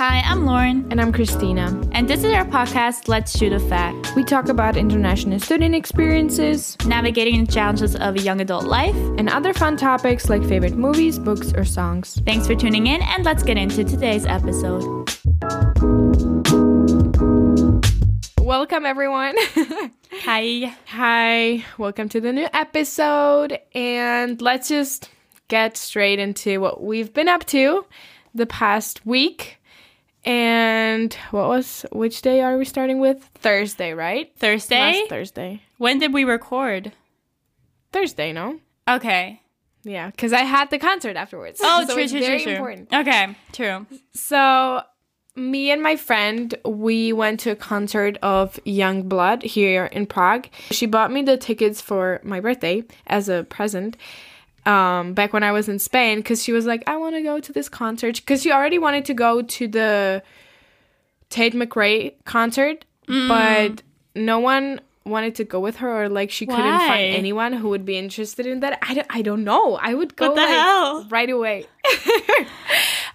[0.00, 0.86] Hi, I'm Lauren.
[0.90, 1.78] And I'm Christina.
[1.92, 4.16] And this is our podcast, Let's Shoot a Fact.
[4.16, 9.28] We talk about international student experiences, navigating the challenges of a young adult life, and
[9.28, 12.18] other fun topics like favorite movies, books, or songs.
[12.24, 14.80] Thanks for tuning in, and let's get into today's episode.
[18.38, 19.34] Welcome, everyone.
[20.22, 20.74] Hi.
[20.86, 21.62] Hi.
[21.76, 23.58] Welcome to the new episode.
[23.74, 25.10] And let's just
[25.48, 27.84] get straight into what we've been up to
[28.34, 29.59] the past week.
[30.24, 33.22] And what was which day are we starting with?
[33.36, 34.32] Thursday, right?
[34.36, 35.00] Thursday?
[35.00, 35.62] Last Thursday.
[35.78, 36.92] When did we record?
[37.92, 38.60] Thursday, no?
[38.88, 39.40] Okay.
[39.82, 41.60] Yeah, because I had the concert afterwards.
[41.62, 42.52] Oh, so true, it's true, very true, true.
[42.52, 42.92] important.
[42.92, 43.86] Okay, true.
[44.12, 44.82] So
[45.36, 50.48] me and my friend, we went to a concert of Yungblud here in Prague.
[50.70, 53.96] She bought me the tickets for my birthday as a present.
[54.66, 57.40] Um, back when I was in Spain, because she was like, I want to go
[57.40, 58.16] to this concert.
[58.16, 60.22] Because she already wanted to go to the
[61.30, 63.28] Tate McRae concert, Mm.
[63.28, 63.82] but
[64.14, 67.84] no one wanted to go with her, or like she couldn't find anyone who would
[67.84, 68.78] be interested in that.
[68.82, 69.76] I don't, I don't know.
[69.76, 71.66] I would go like, right away.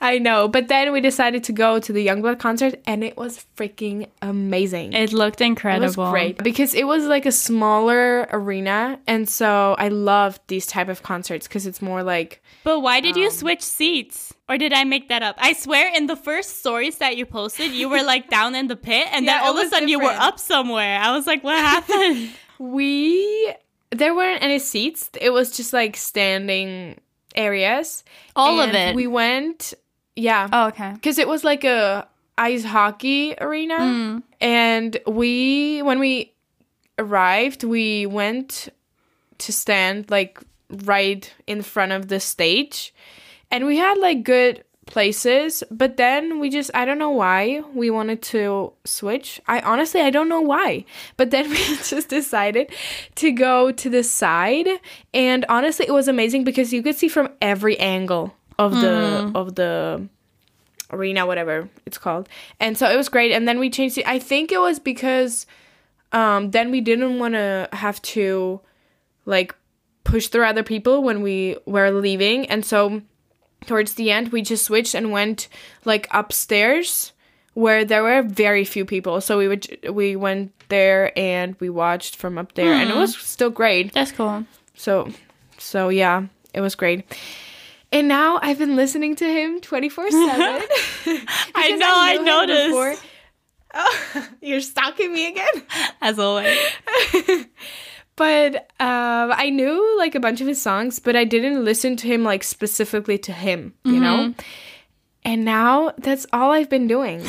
[0.02, 0.48] I know.
[0.48, 4.94] But then we decided to go to the Yungblud concert and it was freaking amazing.
[4.94, 5.86] It looked It incredible.
[6.04, 10.90] was great because it was like a smaller arena and so I love these type
[10.90, 14.34] of concerts because it's more like But why did Um, you switch seats?
[14.48, 15.36] Or did I make that up?
[15.40, 18.76] I swear in the first stories that you posted, you were like down in the
[18.76, 21.00] pit and Yeah, then all of a sudden you were up somewhere.
[21.00, 22.30] I was like, what happened?
[22.59, 23.54] we
[23.92, 25.09] there weren't any seats.
[25.20, 27.00] It was just like standing
[27.36, 28.04] areas.
[28.36, 28.96] All of it.
[28.96, 29.74] We went
[30.16, 30.48] yeah.
[30.52, 30.92] oh, okay.
[30.94, 34.24] because it was like a ice hockey arena Mm.
[34.42, 36.34] and we when we
[37.00, 38.70] arrived we went
[39.38, 40.40] to stand like
[40.84, 42.94] right in front of the stage
[43.52, 47.90] and we had like good places but then we just i don't know why we
[47.90, 50.86] wanted to switch i honestly i don't know why
[51.18, 52.70] but then we just decided
[53.16, 54.68] to go to the side
[55.14, 59.56] and honestly it was amazing because you could see from every angle of the of
[59.56, 60.08] the
[60.92, 62.30] arena whatever it's called.
[62.60, 63.32] And so it was great.
[63.32, 64.08] And then we changed it.
[64.08, 65.46] I think it was because
[66.12, 68.62] um then we didn't want to have to
[69.26, 69.56] like
[70.04, 72.46] push through other people when we were leaving.
[72.48, 73.02] And so
[73.66, 75.48] towards the end we just switched and went
[75.86, 77.12] like upstairs
[77.56, 79.22] where there were very few people.
[79.22, 82.74] So we would we went there and we watched from up there.
[82.74, 83.92] And it was still great.
[83.94, 84.46] That's cool.
[84.76, 85.10] so
[85.58, 87.04] so yeah it was great
[87.91, 90.28] and now i've been listening to him 24 7
[91.56, 93.03] I know, I noticed.
[93.73, 95.63] oh, you're stalking me again
[96.01, 96.57] As always.
[98.16, 102.07] but um, I knew like a bunch of his songs, but I didn't listen to
[102.07, 104.34] him like specifically to him, you know?
[105.24, 107.24] And now that's all I've been doing.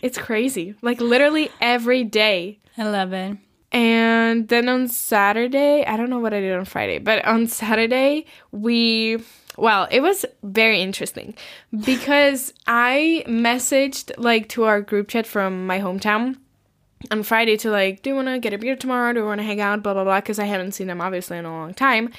[0.00, 0.74] It's crazy.
[0.82, 2.60] Like literally every day.
[2.78, 3.36] I love it.
[3.72, 8.26] And then on Saturday, I don't know what I did on Friday, but on Saturday,
[8.52, 9.18] we,
[9.56, 11.34] well, it was very interesting
[11.84, 16.36] because I messaged like to our group chat from my hometown
[17.10, 19.12] on Friday to like, do you want to get a beer tomorrow?
[19.12, 19.82] Do you want to hang out?
[19.82, 20.20] Blah, blah, blah.
[20.20, 22.10] Because I haven't seen them obviously in a long time.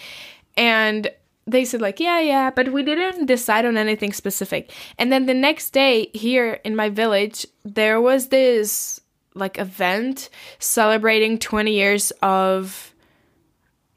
[0.58, 1.10] And
[1.46, 4.72] they said, like, yeah, yeah, but we didn't decide on anything specific.
[4.98, 9.02] And then the next day here in my village, there was this
[9.36, 10.30] like event
[10.60, 12.94] celebrating 20 years of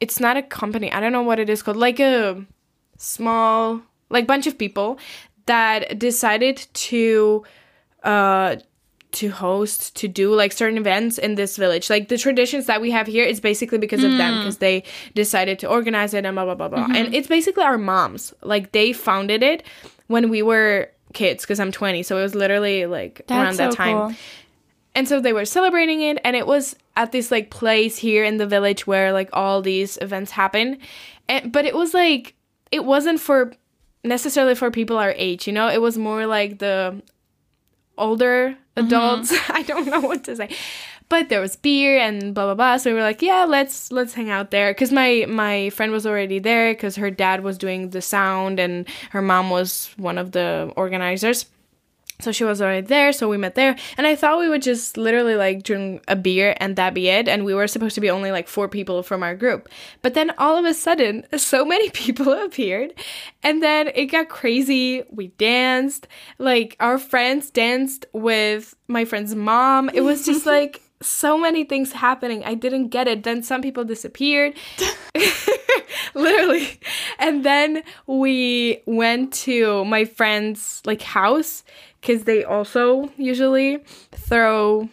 [0.01, 2.43] it's not a company i don't know what it is called like a
[2.99, 3.81] small
[4.11, 4.99] like bunch of people
[5.47, 7.45] that decided to
[8.03, 8.57] uh
[9.13, 11.89] to host to do like certain events in this village.
[11.89, 14.83] Like the traditions that we have here is basically because of them because they
[15.15, 16.87] decided to organize it and blah blah blah blah.
[16.95, 18.35] And it's basically our moms.
[18.43, 19.63] Like they founded it
[20.09, 23.97] when we were kids because i'm 20 so it was literally like around that time.
[24.95, 28.37] and so they were celebrating it and it was at this like place here in
[28.37, 30.79] the village where like all these events happen.
[31.29, 32.35] And but it was like
[32.71, 33.53] it wasn't for
[34.05, 35.69] necessarily for people our age you know?
[35.69, 37.03] It was more like the
[37.99, 38.87] older mm-hmm.
[38.87, 39.35] adults.
[39.51, 40.55] I don't know what to say.
[41.09, 42.77] But there was beer and blah blah blah.
[42.79, 44.73] So we were like yeah let's let's hang out there.
[44.73, 48.89] Because my my friend was already there because her dad was doing the sound and
[49.11, 51.47] her mom was one of the organizers
[52.19, 53.77] so she was already there, so we met there.
[53.99, 57.29] And I thought we would just literally like drink a beer and that be it.
[57.29, 59.69] And we were supposed to be only like four people from our group.
[60.03, 62.95] But then all of a sudden, so many people appeared.
[63.43, 65.03] And then it got crazy.
[65.11, 66.09] We danced.
[66.39, 69.91] Like our friends danced with my friend's mom.
[69.93, 72.43] It was just like so many things happening.
[72.45, 73.25] I didn't get it.
[73.25, 74.55] Then some people disappeared.
[76.15, 76.81] literally.
[77.19, 81.65] And then we went to my friend's like house
[82.01, 83.79] because they also usually
[84.13, 84.89] throw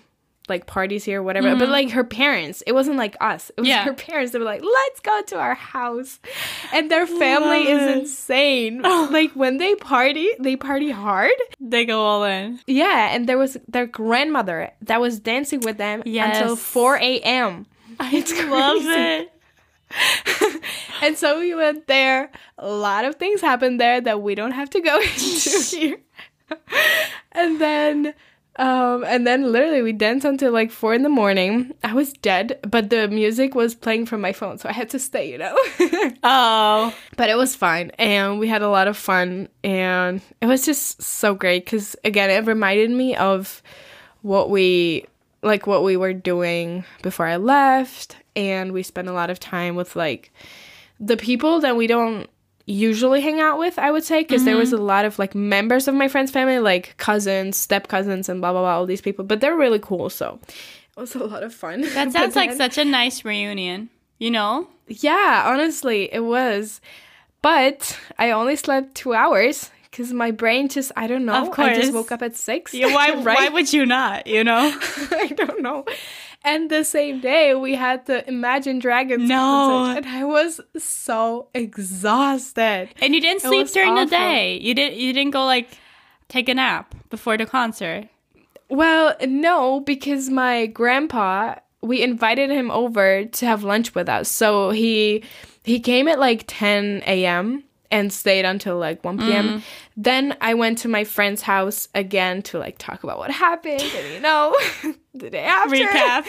[0.50, 1.52] like parties here, whatever.
[1.56, 1.72] But mm-hmm.
[1.72, 3.50] like her parents, it wasn't like us.
[3.56, 3.86] It was Yeah.
[3.86, 4.34] her parents.
[4.34, 6.20] They were like, "Let's go to our house,"
[6.74, 7.98] and their family Love is it.
[8.00, 8.82] insane.
[8.84, 9.08] Oh.
[9.10, 11.32] like when they party, they party hard.
[11.62, 12.60] They go all in.
[12.68, 17.66] Yeah, and there was their grandmother that was dancing with them until 4 a.m.
[18.00, 18.90] I It's love crazy.
[19.24, 19.33] it.
[21.01, 22.31] And so we went there.
[22.57, 25.98] A lot of things happened there that we don't have to go into here.
[27.34, 28.13] and then
[28.57, 31.74] um and then literally we danced until like four in the morning.
[31.84, 35.00] I was dead, but the music was playing from my phone, so I had to
[35.00, 35.57] stay, you know.
[36.24, 40.63] Oh, but it was fine and we had a lot of fun and it was
[40.66, 43.62] just so great because again it reminded me of
[44.22, 45.06] what we
[45.42, 49.76] like what we were doing before i left and we spent a lot of time
[49.76, 50.32] with like
[51.00, 52.30] the people that we don't
[52.66, 54.82] usually hang out with i would say because there was mm-hmm.
[54.82, 58.54] a lot of like members of my friend's family like cousins step cousins and blah
[58.54, 60.40] blah blah all these people but they're really cool so
[60.96, 63.90] it was a lot of fun that But sounds like such a nice reunion.
[64.20, 64.68] You know?
[64.88, 66.80] yeah, honestly, it was.
[67.42, 71.34] But I only slept two hours because my brain just, I don't know.
[71.34, 71.70] Of course.
[71.70, 72.74] I just woke up at six.
[72.74, 73.12] Yeah, why?
[73.16, 74.28] Why would you not?
[74.28, 74.72] You know?
[75.12, 75.86] I don't know.
[76.45, 79.38] And the same day, we had the Imagine Dragons No.
[79.38, 82.90] concert, and I was so exhausted.
[83.01, 84.57] And you didn't It sleep during the day.
[84.62, 84.98] You didn't.
[85.00, 85.69] You didn't go like
[86.28, 88.10] take a nap before the concert.
[88.69, 94.30] Well, no, because my grandpa, we invited him over to have lunch with us.
[94.30, 95.24] So he
[95.63, 97.63] he came at like 10 a.m.
[97.92, 99.48] and stayed until like 1 p.m.
[99.48, 99.62] Mm.
[99.96, 104.14] Then I went to my friend's house again to like talk about what happened and
[104.14, 104.56] you know,
[105.14, 105.76] the day after.
[105.76, 106.26] Recap.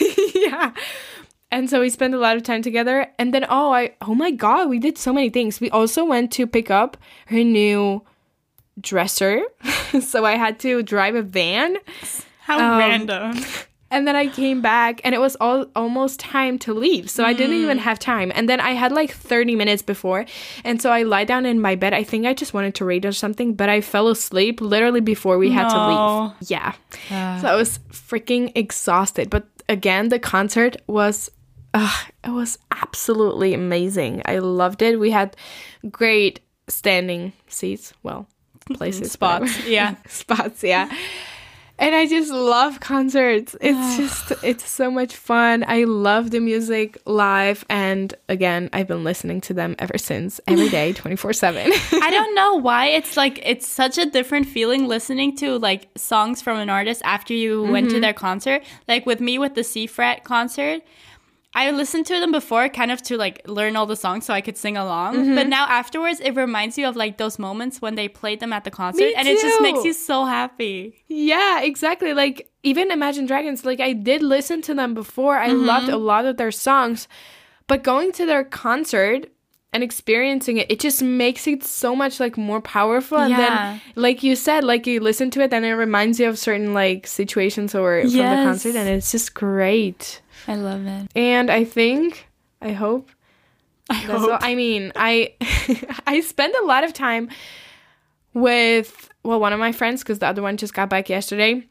[0.34, 0.72] yeah.
[1.52, 3.06] And so we spent a lot of time together.
[3.18, 5.60] And then oh I oh my god, we did so many things.
[5.60, 6.96] We also went to pick up
[7.26, 8.02] her new
[8.80, 9.42] dresser.
[10.00, 11.76] so I had to drive a van.
[12.42, 13.44] How Um, random.
[13.92, 17.10] And then I came back and it was all almost time to leave.
[17.10, 17.80] So I didn't even Mm.
[17.82, 18.30] have time.
[18.34, 20.26] And then I had like 30 minutes before.
[20.64, 21.92] And so I lie down in my bed.
[21.92, 25.38] I think I just wanted to read or something, but I fell asleep literally before
[25.38, 26.50] we had to leave.
[26.50, 26.72] Yeah.
[27.40, 29.28] So I was freaking exhausted.
[29.28, 31.30] But again, the concert was
[31.74, 31.94] uh,
[32.24, 34.22] it was absolutely amazing.
[34.24, 34.98] I loved it.
[34.98, 35.36] We had
[35.90, 37.92] great standing seats.
[38.02, 38.26] Well,
[38.74, 39.94] places, Spots, yeah.
[40.08, 40.62] spots.
[40.64, 40.88] Yeah.
[41.80, 43.56] And I just love concerts.
[43.60, 45.64] It's just, it's so much fun.
[45.66, 47.64] I love the music live.
[47.70, 51.72] And again, I've been listening to them ever since, every day, 24 7.
[51.72, 56.42] I don't know why it's like it's such a different feeling listening to like songs
[56.42, 57.94] from an artist after you went Mm-hmm.
[57.94, 58.62] to their concert.
[58.86, 60.82] Like with me with the Seafret concert,
[61.52, 64.40] I listened to them before kind of to like learn all the songs so I
[64.40, 65.16] could sing along.
[65.16, 65.34] Mm-hmm.
[65.34, 68.62] But now afterwards it reminds you of like those moments when they played them at
[68.62, 71.02] the concert and it just makes you so happy.
[71.08, 72.14] Yeah, exactly.
[72.14, 75.38] Like even Imagine Dragons, like I did listen to them before.
[75.38, 77.08] I loved a lot of their songs,
[77.66, 79.26] but going to their concert
[79.72, 83.18] and experiencing it, it just makes it so much like more powerful.
[83.18, 83.36] And Yeah.
[83.38, 86.74] then, like you said, like you listen to it, then it reminds you of certain
[86.74, 90.20] like situations or from the concert, and it's just great.
[90.46, 91.08] I love it.
[91.14, 92.26] And I think,
[92.60, 93.08] I hope
[93.90, 94.38] I hope.
[94.40, 95.34] I mean, I
[96.06, 97.28] I spend a lot of time
[98.32, 101.66] with well, one of my friends because the other one just got back yesterday.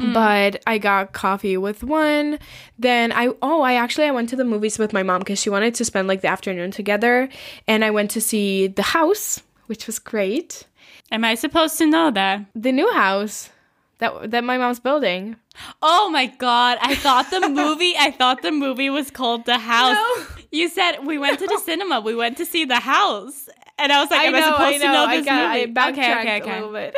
[0.00, 0.14] Mm.
[0.14, 2.38] But I got coffee with one.
[2.78, 5.50] Then I oh I actually I went to the movies with my mom because she
[5.50, 7.28] wanted to spend like the afternoon together,
[7.68, 10.66] and I went to see The House, which was great.
[11.10, 12.46] Am I supposed to know that?
[12.54, 13.50] The new house
[13.98, 15.36] that that my mom's building.
[15.80, 19.96] Oh my god, I thought the movie I thought the movie was called The House.
[19.96, 20.26] No.
[20.50, 22.00] You said we went to the cinema.
[22.00, 23.48] We went to see The House.
[23.78, 24.78] And I was like, I am know, I supposed I know.
[24.78, 26.94] to know I this got, I Okay, okay, a little bit.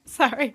[0.04, 0.54] Sorry.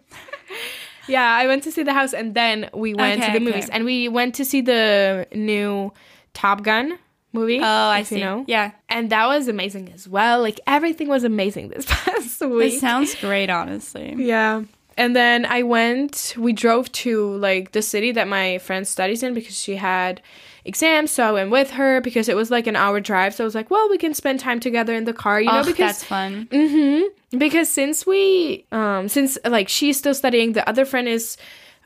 [1.08, 3.54] Yeah, I went to see the house, and then we went Okay, to the okay.
[3.56, 5.92] movies, and we went to see the new
[6.36, 7.00] Top Gun
[7.34, 7.60] movie.
[7.60, 8.20] Oh, I see.
[8.20, 8.72] You know, Yeah.
[8.90, 10.40] and that was amazing as well.
[10.42, 12.76] Like everything was amazing this past week.
[12.76, 14.14] It sounds great, honestly.
[14.18, 14.64] Yeah.
[15.00, 19.34] And then I went, we drove to like the city that my friend studies in
[19.34, 20.22] because she had
[20.66, 21.12] exams.
[21.12, 23.34] So I went with her because it was like an hour drive.
[23.34, 25.64] So I was like, well, we can spend time together in the car, you know,
[25.64, 26.48] because that's fun.
[26.52, 27.38] Mm-hmm.
[27.40, 31.38] Because since we, um, since like she's still studying, the other friend is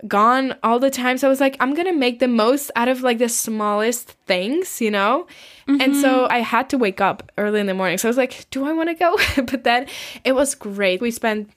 [0.07, 1.19] gone all the time.
[1.19, 4.81] So I was like, I'm gonna make the most out of like the smallest things,
[4.81, 5.27] you know.
[5.67, 7.97] And so I had to wake up early in the morning.
[7.97, 9.17] So I was like, do I want to go?
[9.45, 9.85] but then
[10.25, 10.99] it was great.
[10.99, 11.51] We spent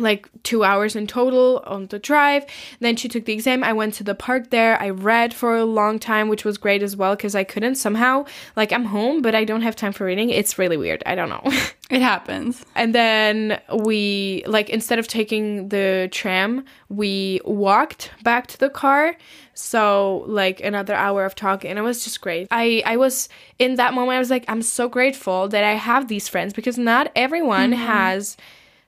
[0.00, 2.44] like two hours in total on the drive.
[2.80, 3.62] Then she took the exam.
[3.62, 4.80] I went to the park there.
[4.80, 8.24] I read for a long time, which was great as well because I couldn't somehow,
[8.56, 10.30] like, I'm home, but I don't have time for reading.
[10.30, 11.02] It's really weird.
[11.06, 11.42] I don't know.
[11.90, 12.64] It happens.
[12.76, 19.16] and then we, like, instead of taking the tram, we walked back to the car.
[19.54, 21.68] So, like, another hour of talking.
[21.68, 22.46] And it was just great.
[22.52, 23.28] I, I was
[23.58, 26.78] in that moment, I was like, I'm so grateful that I have these friends because
[26.78, 27.82] not everyone mm-hmm.
[27.82, 28.36] has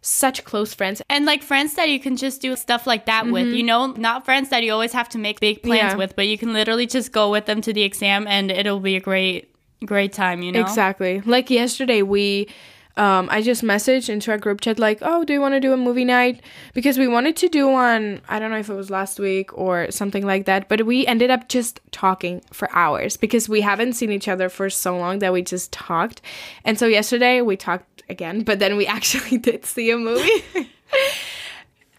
[0.03, 1.01] such close friends.
[1.09, 3.55] And like friends that you can just do stuff like that with, mm-hmm.
[3.55, 5.97] you know, not friends that you always have to make big plans Yeah.
[5.97, 8.97] with, but you can literally just go with them to the exam and it'll be
[8.97, 9.55] a great,
[9.85, 10.61] great time, you know?
[10.61, 11.21] Exactly.
[11.25, 12.49] Like yesterday, we,
[12.97, 15.73] um, I just messaged into our group chat like, "Oh, do you want to do
[15.73, 16.43] a movie night?"
[16.75, 18.21] Because we wanted to do one.
[18.29, 21.31] I don't know if it was last week or something like that, but we ended
[21.31, 25.33] up just talking for hours because we haven't seen each other for so long that
[25.33, 26.21] we just talked.
[26.65, 30.45] And so yesterday we talked again, but then we actually did see a movie,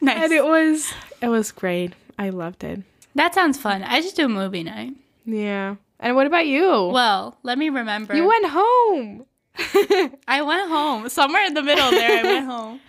[0.01, 0.23] Nice.
[0.23, 1.93] and it was it was great.
[2.19, 2.81] I loved it.
[3.15, 3.83] that sounds fun.
[3.83, 4.93] I just do a movie night.
[5.25, 5.75] Yeah.
[5.99, 6.89] And what about you?
[6.93, 8.13] Well, let me remember.
[8.15, 9.25] you went home.
[10.27, 11.09] I went home.
[11.09, 12.79] Somewhere in the middle there, I went home.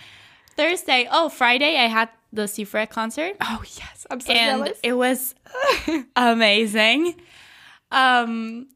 [0.56, 3.36] Thursday, oh, Friday, I had the Seafret concert.
[3.40, 4.78] Oh yes, I'm so and jealous.
[4.82, 5.34] it was
[6.16, 7.14] amazing.
[7.90, 8.68] Um,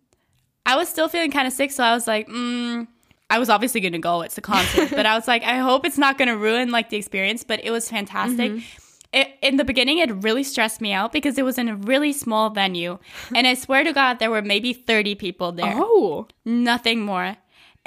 [0.66, 2.87] I was still feeling kind of sick, so I was like, mm,
[3.30, 4.23] I was obviously gonna go.
[4.23, 6.97] It's a concert, but I was like, I hope it's not gonna ruin like the
[6.97, 7.45] experience.
[7.45, 8.62] But it was fantastic.
[9.11, 12.12] It, in the beginning, it really stressed me out because it was in a really
[12.12, 12.99] small venue,
[13.35, 16.26] and I swear to God, there were maybe thirty people there Oh.
[16.45, 17.37] nothing more.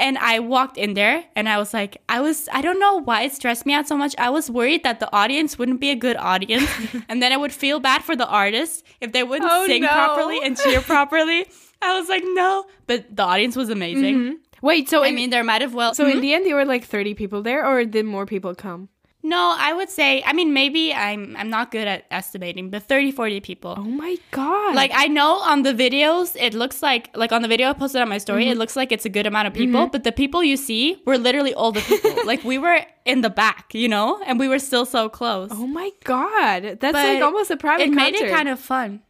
[0.01, 3.21] And I walked in there and I was like, I was, I don't know why
[3.21, 4.15] it stressed me out so much.
[4.17, 6.67] I was worried that the audience wouldn't be a good audience.
[7.09, 9.89] and then I would feel bad for the artists if they wouldn't Oh, sing no.
[9.89, 11.45] properly and cheer properly.
[11.83, 12.65] I was like, no.
[12.87, 14.15] But the audience was amazing.
[14.15, 14.33] Mm-hmm.
[14.63, 15.93] Wait, so I in- mean, there might have well.
[15.93, 16.21] So in mm-hmm.
[16.21, 18.89] the end, there were like 30 people there, or did more people come?
[19.23, 23.11] No, I would say, I mean, maybe I'm, I'm not good at estimating, but 30,
[23.11, 23.75] 40 people.
[23.77, 24.75] Oh my god!
[24.75, 28.01] Like I know on the videos, it looks like like on the video I posted
[28.01, 28.51] on my story, Mm-hmm.
[28.53, 29.87] it looks like it's a good amount of people.
[29.87, 32.15] But the people you see were literally all the people.
[32.25, 35.49] like we were in the back, you know, and we were still so close.
[35.53, 37.83] oh my god, that's But like almost a private.
[37.83, 39.01] it made it kind of fun.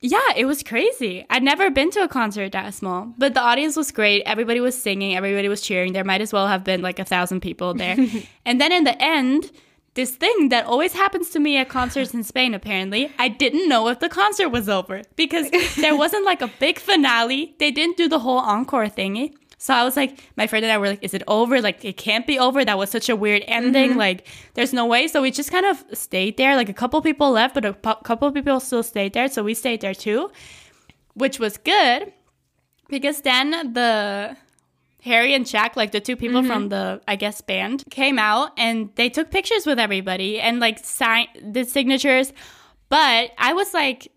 [0.00, 1.26] Yeah, it was crazy.
[1.28, 4.22] I'd never been to a concert that small, but the audience was great.
[4.26, 5.92] Everybody was singing, everybody was cheering.
[5.92, 7.96] There might as well have been like a thousand people there.
[8.46, 9.50] and then in the end,
[9.94, 13.88] this thing that always happens to me at concerts in Spain, apparently, I didn't know
[13.88, 17.56] if the concert was over because there wasn't like a big finale.
[17.58, 19.34] They didn't do the whole encore thingy.
[19.58, 21.60] So I was like, my friend and I were like, is it over?
[21.60, 22.64] Like, it can't be over.
[22.64, 23.90] That was such a weird ending.
[23.90, 23.98] Mm-hmm.
[23.98, 25.08] Like, there's no way.
[25.08, 26.54] So we just kind of stayed there.
[26.54, 29.28] Like, a couple people left, but a couple people still stayed there.
[29.28, 30.30] So we stayed there too,
[31.14, 32.12] which was good
[32.88, 34.36] because then the
[35.02, 36.68] Harry and Jack, like the two people from mm-hmm.
[36.68, 41.28] the, I guess, band, came out and they took pictures with everybody and like signed
[41.42, 42.32] the signatures.
[42.88, 44.12] But I was like,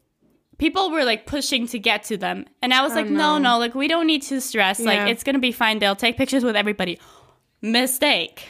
[0.62, 2.46] people were like pushing to get to them.
[2.62, 3.40] And I was oh, like, no.
[3.40, 4.80] no, like we don't need to stress.
[4.80, 4.86] Yeah.
[4.86, 5.80] Like it's going to be fine.
[5.80, 7.00] They'll take pictures with everybody.
[7.64, 8.46] Mistake.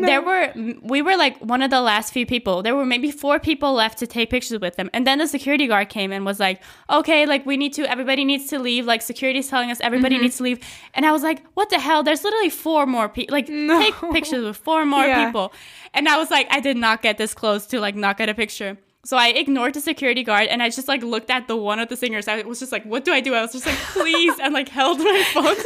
[0.00, 2.64] There were, we were like one of the last few people.
[2.64, 4.90] There were maybe four people left to take pictures with them.
[4.92, 6.60] And then the security guard came and was like,
[6.90, 8.84] okay, like we need to, everybody needs to leave.
[8.84, 10.24] Like security's telling us everybody mm-hmm.
[10.24, 10.58] needs to leave.
[10.94, 12.02] And I was like, what the hell?
[12.02, 13.32] There's literally four more people.
[13.32, 15.26] Like take pictures with four more Yeah.
[15.26, 15.52] people.
[15.94, 18.34] And I was like, I did not get this close to like not get a
[18.34, 18.76] picture.
[19.06, 21.88] So I ignored the security guard and I just like looked at the one of
[21.88, 22.26] the singers.
[22.26, 23.34] I was just like, what do I do?
[23.34, 25.44] I was just like, please, and like held my phone.
[25.46, 25.64] I was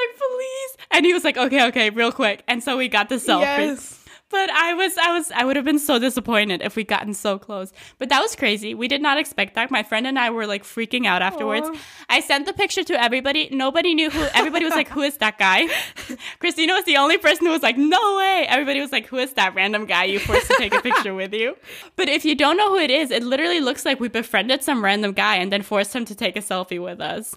[0.00, 0.86] like, please.
[0.92, 2.44] And he was like, okay, okay, real quick.
[2.46, 3.40] And so we got the selfie.
[3.40, 4.01] Yes.
[4.32, 7.38] But I was, I was, I would have been so disappointed if we gotten so
[7.38, 7.70] close.
[7.98, 8.74] But that was crazy.
[8.74, 9.70] We did not expect that.
[9.70, 11.68] My friend and I were like freaking out afterwards.
[11.70, 11.78] Aw.
[12.08, 13.50] I sent the picture to everybody.
[13.52, 14.26] Nobody knew who.
[14.34, 15.68] Everybody was like, "Who is that guy?"
[16.40, 19.34] Christina was the only person who was like, "No way!" Everybody was like, "Who is
[19.34, 21.56] that random guy you forced to take a picture with you?"
[21.96, 24.82] But if you don't know who it is, it literally looks like we befriended some
[24.82, 27.36] random guy and then forced him to take a selfie with us.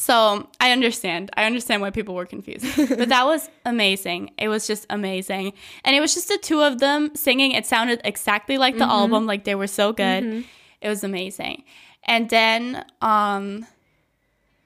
[0.00, 1.30] So I understand.
[1.36, 2.64] I understand why people were confused.
[2.88, 4.30] but that was amazing.
[4.38, 5.52] It was just amazing.
[5.84, 7.52] And it was just the two of them singing.
[7.52, 8.92] It sounded exactly like the mm-hmm.
[8.92, 9.26] album.
[9.26, 10.24] Like they were so good.
[10.24, 10.40] Mm-hmm.
[10.80, 11.64] It was amazing.
[12.04, 13.66] And then um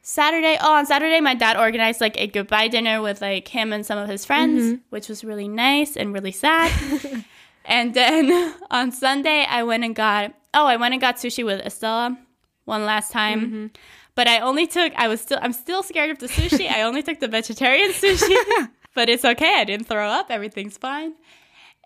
[0.02, 3.84] Saturday, oh, on Saturday, my dad organized like a goodbye dinner with like him and
[3.84, 4.82] some of his friends, mm-hmm.
[4.90, 6.70] which was really nice and really sad.
[7.64, 11.60] and then on Sunday, I went and got, oh, I went and got sushi with
[11.60, 12.16] Estella
[12.66, 13.72] one last time.
[14.14, 16.70] But I only took, I was still, I'm still scared of the sushi.
[16.70, 18.36] I only took the vegetarian sushi,
[18.94, 19.56] but it's okay.
[19.60, 20.30] I didn't throw up.
[20.30, 21.14] Everything's fine.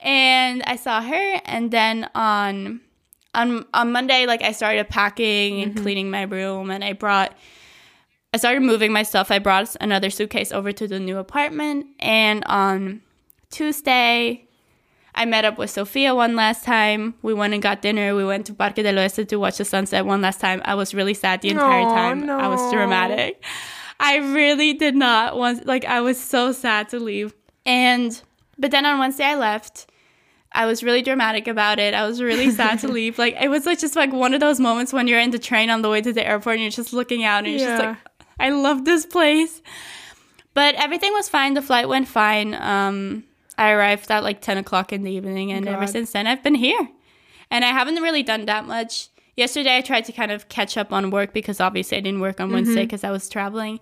[0.02, 1.40] And I saw her.
[1.44, 2.80] And then on,
[3.34, 5.82] on, on Monday, like I started packing and mm-hmm.
[5.82, 7.36] cleaning my room and I brought,
[8.34, 9.30] I started moving my stuff.
[9.30, 11.86] I brought another suitcase over to the new apartment.
[11.98, 13.00] And on
[13.50, 14.47] Tuesday,
[15.18, 17.14] I met up with Sophia one last time.
[17.22, 18.14] We went and got dinner.
[18.14, 20.62] We went to Parque del Oeste to watch the sunset one last time.
[20.64, 22.30] I was really sad the entire time.
[22.30, 23.42] I was dramatic.
[23.98, 27.34] I really did not want like I was so sad to leave.
[27.66, 28.22] And
[28.58, 29.90] but then on Wednesday I left.
[30.52, 31.94] I was really dramatic about it.
[31.94, 33.18] I was really sad to leave.
[33.18, 35.68] Like it was like just like one of those moments when you're in the train
[35.68, 37.96] on the way to the airport and you're just looking out and you're just like
[38.38, 39.62] I love this place.
[40.54, 41.54] But everything was fine.
[41.54, 42.54] The flight went fine.
[42.54, 43.24] Um,
[43.58, 46.54] I arrived at like 10 o'clock in the evening, and ever since then, I've been
[46.54, 46.88] here.
[47.50, 49.08] And I haven't really done that much.
[49.36, 52.40] Yesterday, I tried to kind of catch up on work because obviously I didn't work
[52.40, 52.82] on Wednesday mm-hmm.
[52.82, 53.80] because I was traveling.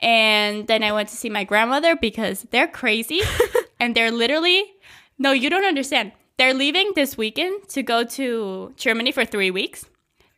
[0.00, 3.20] And then I went to see my grandmother because they're crazy
[3.80, 4.64] and they're literally,
[5.18, 6.12] no, you don't understand.
[6.36, 9.84] They're leaving this weekend to go to Germany for three weeks.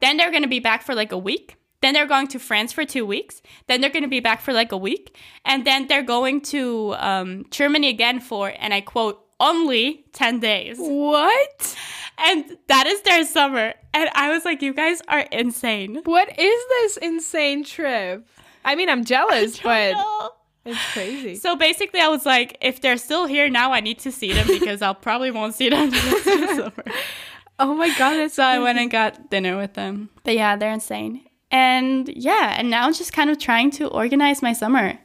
[0.00, 1.56] Then they're going to be back for like a week.
[1.82, 3.40] Then they're going to France for two weeks.
[3.66, 5.16] Then they're going to be back for like a week.
[5.44, 10.76] And then they're going to um, Germany again for, and I quote, only 10 days.
[10.78, 11.76] What?
[12.18, 13.72] And that is their summer.
[13.94, 16.02] And I was like, you guys are insane.
[16.04, 18.26] What is this insane trip?
[18.62, 20.30] I mean, I'm jealous, but No.
[20.66, 21.36] it's crazy.
[21.36, 24.46] So basically, I was like, if they're still here now, I need to see them
[24.46, 26.84] because I'll probably won't see them the rest of the summer.
[27.58, 30.10] oh my god, So I went and got dinner with them.
[30.22, 31.24] But yeah, they're insane.
[31.50, 34.98] And yeah, and now I'm just kind of trying to organize my summer,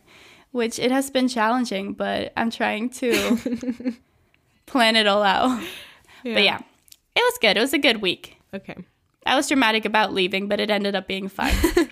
[0.51, 3.37] which it has been challenging, but I'm trying to
[4.65, 5.63] plan it all out.
[6.23, 6.59] But yeah,
[7.15, 7.57] it was good.
[7.57, 8.37] It was a good week.
[8.53, 8.75] Okay.
[9.25, 11.55] I was dramatic about leaving, but it ended up being fine.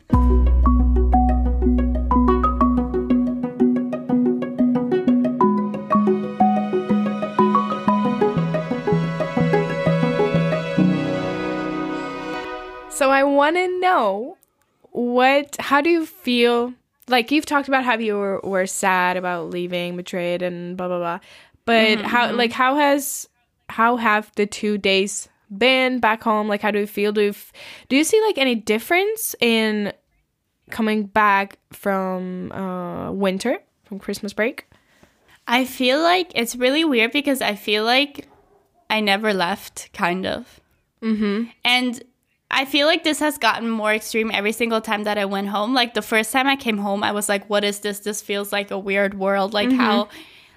[12.94, 14.38] So I want to know
[14.94, 16.74] what how do you feel
[17.08, 21.00] like you've talked about how you were, were sad about leaving Madrid and blah blah
[21.00, 21.20] blah.
[21.66, 23.28] But how like how has
[23.70, 26.48] how have the 2 days been back home?
[26.48, 27.12] Like how do you feel?
[27.12, 27.52] Do you f-
[27.90, 29.94] do you see like any difference in
[30.70, 34.68] coming back from uh winter, from Christmas break?
[35.48, 38.28] I feel like it's really weird because I feel like
[38.90, 40.62] I never left, kind of.
[41.02, 41.50] Mm-hmm.
[41.66, 42.04] And
[42.54, 45.74] I feel like this has gotten more extreme every single time that I went home.
[45.74, 48.00] Like the first time I came home, I was like, what is this?
[48.00, 49.54] This feels like a weird world.
[49.54, 49.80] Like mm-hmm.
[49.80, 50.10] how,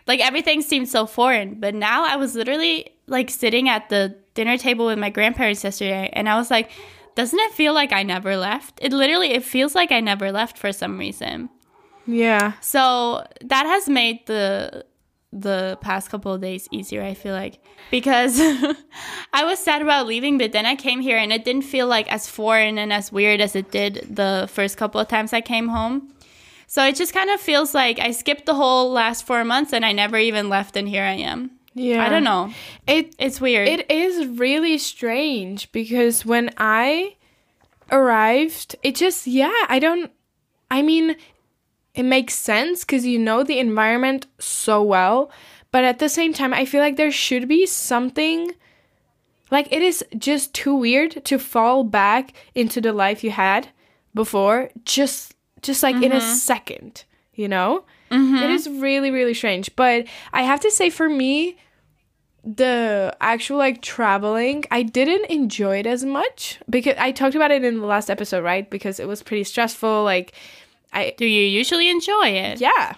[0.06, 1.58] like everything seemed so foreign.
[1.60, 6.10] But now I was literally like sitting at the dinner table with my grandparents yesterday
[6.12, 6.70] and I was like,
[7.14, 8.78] doesn't it feel like I never left?
[8.82, 11.48] It literally, it feels like I never left for some reason.
[12.06, 12.52] Yeah.
[12.60, 14.84] So that has made the
[15.32, 17.58] the past couple of days easier, I feel like.
[17.90, 18.40] Because
[19.32, 22.10] I was sad about leaving, but then I came here and it didn't feel like
[22.10, 25.68] as foreign and as weird as it did the first couple of times I came
[25.68, 26.12] home.
[26.66, 29.84] So it just kind of feels like I skipped the whole last four months and
[29.84, 31.50] I never even left and here I am.
[31.74, 32.04] Yeah.
[32.04, 32.52] I don't know.
[32.86, 33.68] It It's weird.
[33.68, 37.16] It is really strange because when I
[37.92, 40.10] arrived, it just, yeah, I don't,
[40.70, 41.16] I mean,
[41.96, 45.30] it makes sense because you know the environment so well.
[45.72, 48.52] But at the same time, I feel like there should be something,
[49.50, 53.68] like, it is just too weird to fall back into the life you had
[54.14, 56.34] before, just, just like in a mm-hmm.
[56.34, 57.04] second,
[57.34, 57.84] you know?
[58.10, 58.52] It mm-hmm.
[58.52, 59.74] is really, really strange.
[59.74, 61.56] But I have to say, for me,
[62.46, 67.64] the actual like traveling i didn't enjoy it as much because i talked about it
[67.64, 70.32] in the last episode right because it was pretty stressful like
[71.00, 72.60] i Do you usually enjoy it?
[72.60, 72.94] yeah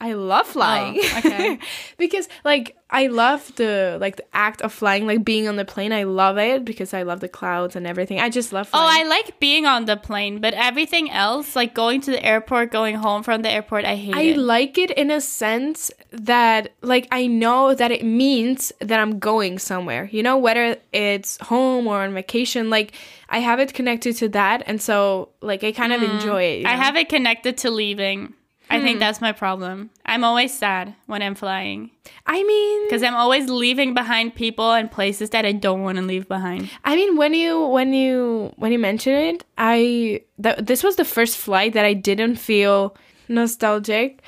[0.00, 1.58] i love oh, flying Oh, okay.
[1.98, 5.92] because like i love the like the act of flying like being on the plane
[5.92, 8.84] i love it because i love the clouds and everything i just love flying.
[8.84, 12.70] Oh, I like being on the plane, but everything else, like going to the airport,
[12.70, 14.16] going home from the airport, I hate it.
[14.16, 14.38] I it.
[14.38, 19.58] like it in a sense that like I know that it means that I'm going
[19.58, 20.08] somewhere.
[20.12, 22.92] You know, whether it's home or on vacation, like
[23.28, 26.10] I have it connected to that and so like I kind of mm.
[26.14, 26.60] enjoy it.
[26.60, 26.82] you I know?
[26.82, 28.34] have it connected to leaving.
[28.74, 29.00] I think hmm.
[29.00, 29.90] that's my problem.
[30.04, 31.90] I'm always sad when I'm flying
[32.26, 36.02] I mean because I'm always leaving behind people and places that I don't want to
[36.02, 36.70] leave behind.
[36.84, 41.04] I mean when you when you when you mention it, I that this was the
[41.04, 42.96] first flight that I didn't feel
[43.28, 44.22] nostalgic.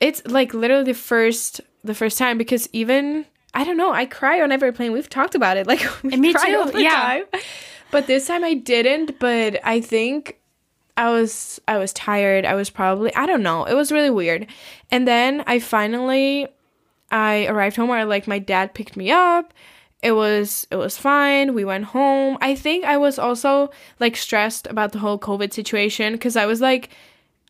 [0.00, 4.40] It's like literally the first the first time because even I don't know, I cry
[4.42, 4.92] on every plane.
[4.92, 5.66] We've talked about it.
[5.66, 6.90] Like we Me cry too, all the yeah.
[6.90, 7.24] time.
[7.92, 10.40] But this time I didn't, but I think
[10.96, 12.44] I was I was tired.
[12.46, 13.64] I was probably I don't know.
[13.64, 14.46] It was really weird.
[14.90, 16.48] And then I finally
[17.10, 19.52] I arrived home or like my dad picked me up.
[20.02, 21.54] It was it was fine.
[21.54, 22.38] We went home.
[22.40, 26.60] I think I was also like stressed about the whole COVID situation cuz I was
[26.60, 26.90] like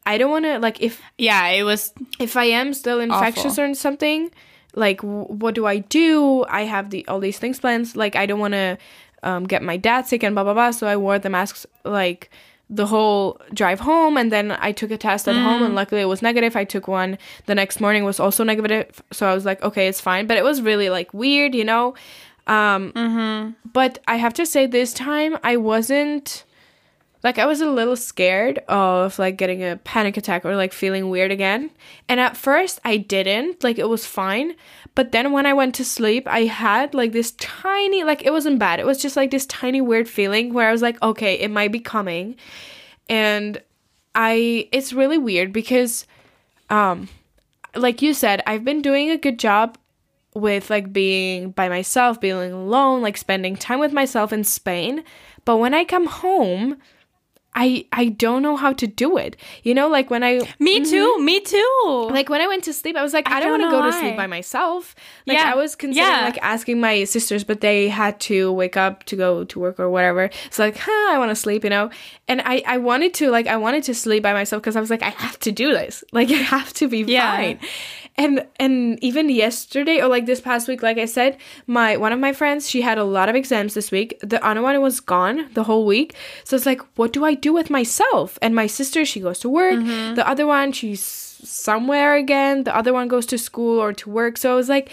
[0.04, 1.92] I don't want to like if Yeah, it was.
[2.18, 4.30] if I am still infectious or something,
[4.74, 6.44] like w- what do I do?
[6.48, 7.94] I have the all these things planned.
[7.96, 8.78] Like I don't want to
[9.22, 10.70] um, get my dad sick and blah blah blah.
[10.70, 12.30] So I wore the masks like
[12.68, 16.06] the whole drive home and then I took a test at home and luckily it
[16.06, 16.56] was negative.
[16.56, 19.02] I took one the next morning was also negative.
[19.12, 20.26] So I was like, okay, it's fine.
[20.26, 21.94] But it was really like weird, you know?
[22.48, 26.44] Um but I have to say this time I wasn't
[27.26, 31.10] like I was a little scared of like getting a panic attack or like feeling
[31.10, 31.72] weird again.
[32.08, 34.54] And at first I didn't, like it was fine.
[34.94, 38.60] But then when I went to sleep, I had like this tiny like it wasn't
[38.60, 38.78] bad.
[38.78, 41.72] It was just like this tiny weird feeling where I was like, okay, it might
[41.72, 42.36] be coming.
[43.08, 43.60] And
[44.14, 46.06] I it's really weird because
[46.70, 47.08] um
[47.74, 49.76] like you said, I've been doing a good job
[50.32, 55.02] with like being by myself, being alone, like spending time with myself in Spain.
[55.44, 56.76] But when I come home,
[57.56, 59.36] I I don't know how to do it.
[59.62, 60.90] You know, like when I Me mm-hmm.
[60.90, 61.18] too.
[61.18, 62.08] Me too.
[62.12, 63.80] like when I went to sleep, I was like, I, I don't want to go
[63.80, 64.94] know to sleep by myself.
[65.26, 65.52] Like Yeah.
[65.52, 66.24] I was considering Yeah.
[66.24, 69.88] like asking my sisters, but they had to wake up to go to work or
[69.90, 70.28] whatever.
[70.50, 71.90] So like, huh, I want to sleep, you know.
[72.28, 74.90] And I I wanted to like I wanted to sleep by myself because I was
[74.90, 76.04] like, I have to do this.
[76.12, 77.36] Like I have to be Yeah.
[77.36, 77.58] fine.
[78.18, 82.20] And and even yesterday or like this past week, like I said, my one of
[82.20, 84.18] my friends, she had a lot of exams this week.
[84.22, 86.14] The other one was gone the whole week.
[86.44, 88.38] So it's like, what do I do with myself?
[88.42, 89.74] And my sister, she goes to work.
[89.74, 90.14] Mm-hmm.
[90.14, 92.64] The other one, she's somewhere again.
[92.64, 94.36] The other one goes to school or to work.
[94.38, 94.90] So I was like,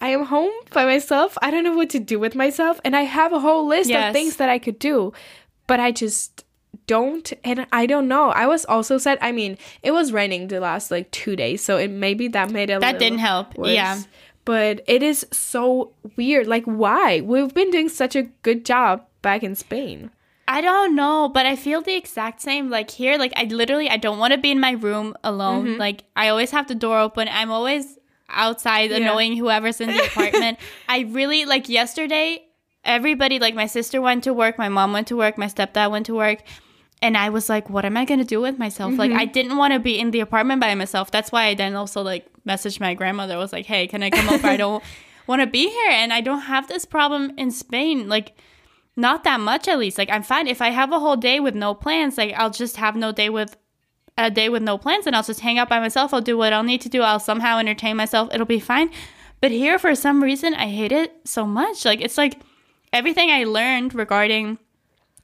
[0.00, 1.38] I am home by myself.
[1.42, 2.80] I don't know what to do with myself.
[2.84, 4.08] And I have a whole list Yes.
[4.08, 5.12] of things that I could do.
[5.66, 6.44] But I just
[6.86, 8.28] don't and I don't know.
[8.30, 9.18] I was also sad.
[9.20, 12.70] I mean, it was raining the last like 2 days, so it maybe that made
[12.70, 13.56] it That didn't help.
[13.56, 13.70] worse.
[13.70, 13.98] Yeah.
[14.44, 16.46] But it is so weird.
[16.46, 17.22] Like why?
[17.22, 20.10] We've been doing such a good job back in Spain.
[20.48, 22.70] I don't know, but I feel the exact same.
[22.70, 25.66] Like here, like I literally I don't want to be in my room alone.
[25.66, 25.80] Mm-hmm.
[25.80, 27.28] Like I always have the door open.
[27.30, 28.98] I'm always outside Yeah.
[28.98, 30.58] annoying whoever's in the apartment.
[30.88, 32.42] I really like yesterday.
[32.84, 36.06] Everybody, like my sister went to work, my mom went to work, my stepdad went
[36.06, 36.38] to work,
[37.02, 39.18] and I was like, "What am I gonna do with myself?" Like Mm-hmm.
[39.20, 41.10] I didn't want to be in the apartment by myself.
[41.10, 43.34] That's why I then also like messaged my grandmother.
[43.34, 44.46] I was like, "Hey, can I come over?
[44.46, 44.84] I don't
[45.26, 48.36] want to be here, and I don't have this problem in Spain." Like
[48.96, 49.98] not that much at least.
[49.98, 50.46] Like i'm fine.
[50.46, 53.28] If i have a whole day with no plans like i'll just have no day
[53.28, 53.56] with
[54.18, 56.12] a day with no plans and i'll just hang out by myself.
[56.14, 57.02] I'll do what i'll need to do.
[57.02, 58.30] I'll somehow entertain myself.
[58.32, 58.90] It'll be fine.
[59.40, 61.84] But here for some reason i hate it so much.
[61.84, 62.40] Like it's like
[62.92, 64.58] everything i learned regarding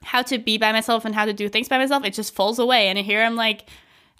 [0.03, 2.59] how to be by myself and how to do things by myself it just falls
[2.59, 2.87] away.
[2.87, 3.69] And here i'm like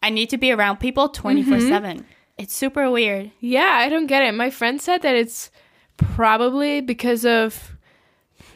[0.02, 1.22] i need to be around people mm-hmm.
[1.22, 2.06] 24 7
[2.38, 3.32] it's super weird.
[3.40, 4.34] Yeah, I don't get it.
[4.34, 5.52] My friend said that it's
[5.98, 7.73] probably because of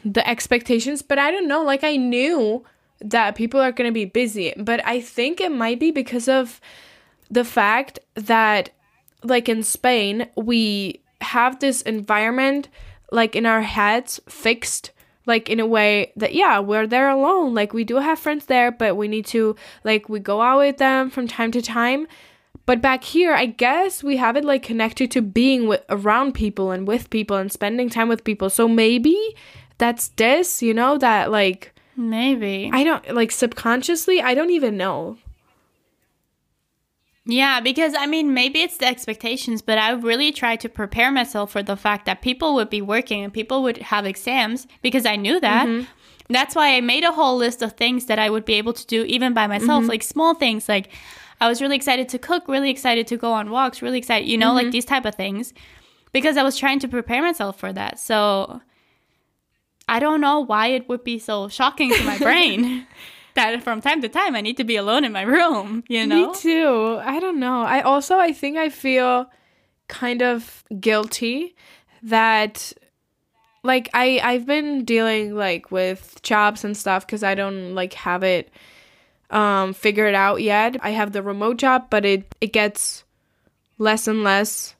[0.04, 1.62] the expectations, but I don't know.
[1.62, 2.64] Like I knew
[3.00, 6.60] that people are going to be busy, but I think it might be because of
[7.30, 8.70] the fact that
[9.22, 12.68] like in Spain, we have this environment
[13.10, 14.92] like in our heads fixed
[15.26, 18.70] like in a way that yeah we're there alone like we do have friends there
[18.70, 22.06] but we need to like we go out with them from time to time
[22.66, 26.70] but back here i guess we have it like connected to being with around people
[26.70, 29.34] and with people and spending time with people so maybe
[29.78, 35.16] that's this you know that like maybe i don't like subconsciously i don't even know
[37.30, 41.52] Yeah, because I mean, maybe it's the expectations, but I really tried to prepare myself
[41.52, 45.16] for the fact that people would be working and people would have exams because I
[45.16, 45.68] knew that.
[45.68, 45.84] Mm-hmm.
[46.32, 48.86] That's why I made a whole list of things that I would be able to
[48.86, 49.90] do even by myself, mm-hmm.
[49.90, 50.70] like small things.
[50.70, 50.88] Like
[51.38, 54.38] I was really excited to cook, really excited to go on walks, really excited, you
[54.38, 54.70] know, like mm-hmm.
[54.70, 55.52] these type of things
[56.12, 57.98] because I was trying to prepare myself for that.
[57.98, 58.62] So
[59.88, 62.86] I don't know why it would be so shocking to my brain.
[63.34, 66.32] That from time to time I need to be alone in my room, you know?
[66.32, 66.98] Me too.
[67.02, 67.62] I don't know.
[67.62, 69.30] I also I think I feel
[69.86, 71.54] kind of guilty
[72.02, 72.72] that
[73.62, 78.22] like I I've been dealing like with jobs and stuff cuz I don't like have
[78.22, 78.50] it
[79.30, 80.76] um figured out yet.
[80.82, 83.04] I have the remote job, but it it gets
[83.78, 84.74] less and less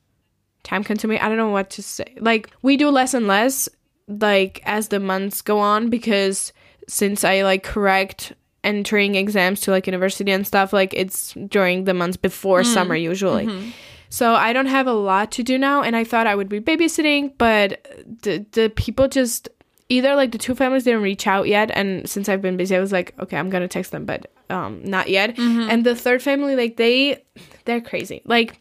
[0.64, 1.21] time consuming.
[1.21, 2.16] I don't know what to say.
[2.18, 3.68] Like we do less and less
[4.09, 6.53] like as the months go on because
[6.88, 8.33] since I like correct
[8.64, 12.66] entering exams to like university and stuff like it's during the months before mm.
[12.66, 13.47] summer usually.
[13.47, 13.71] Mm-hmm.
[14.11, 16.61] So I don't have a lot to do now and I thought I would be
[16.61, 17.87] babysitting but
[18.23, 19.49] the the people just
[19.90, 22.81] either like the two families didn't reach out yet and since I've been busy I
[22.81, 25.37] was like okay I'm to text them but um not yet.
[25.37, 25.71] Mm-hmm.
[25.71, 27.23] And the third family like they
[27.66, 28.23] they're crazy.
[28.25, 28.61] Like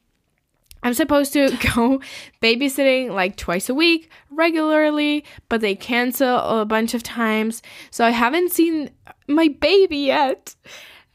[0.87, 1.99] I'm supposed to go
[2.41, 7.61] babysitting like twice a week regularly, but they cancel a bunch of times.
[7.91, 8.91] So I haven't seen
[9.27, 10.55] my baby yet.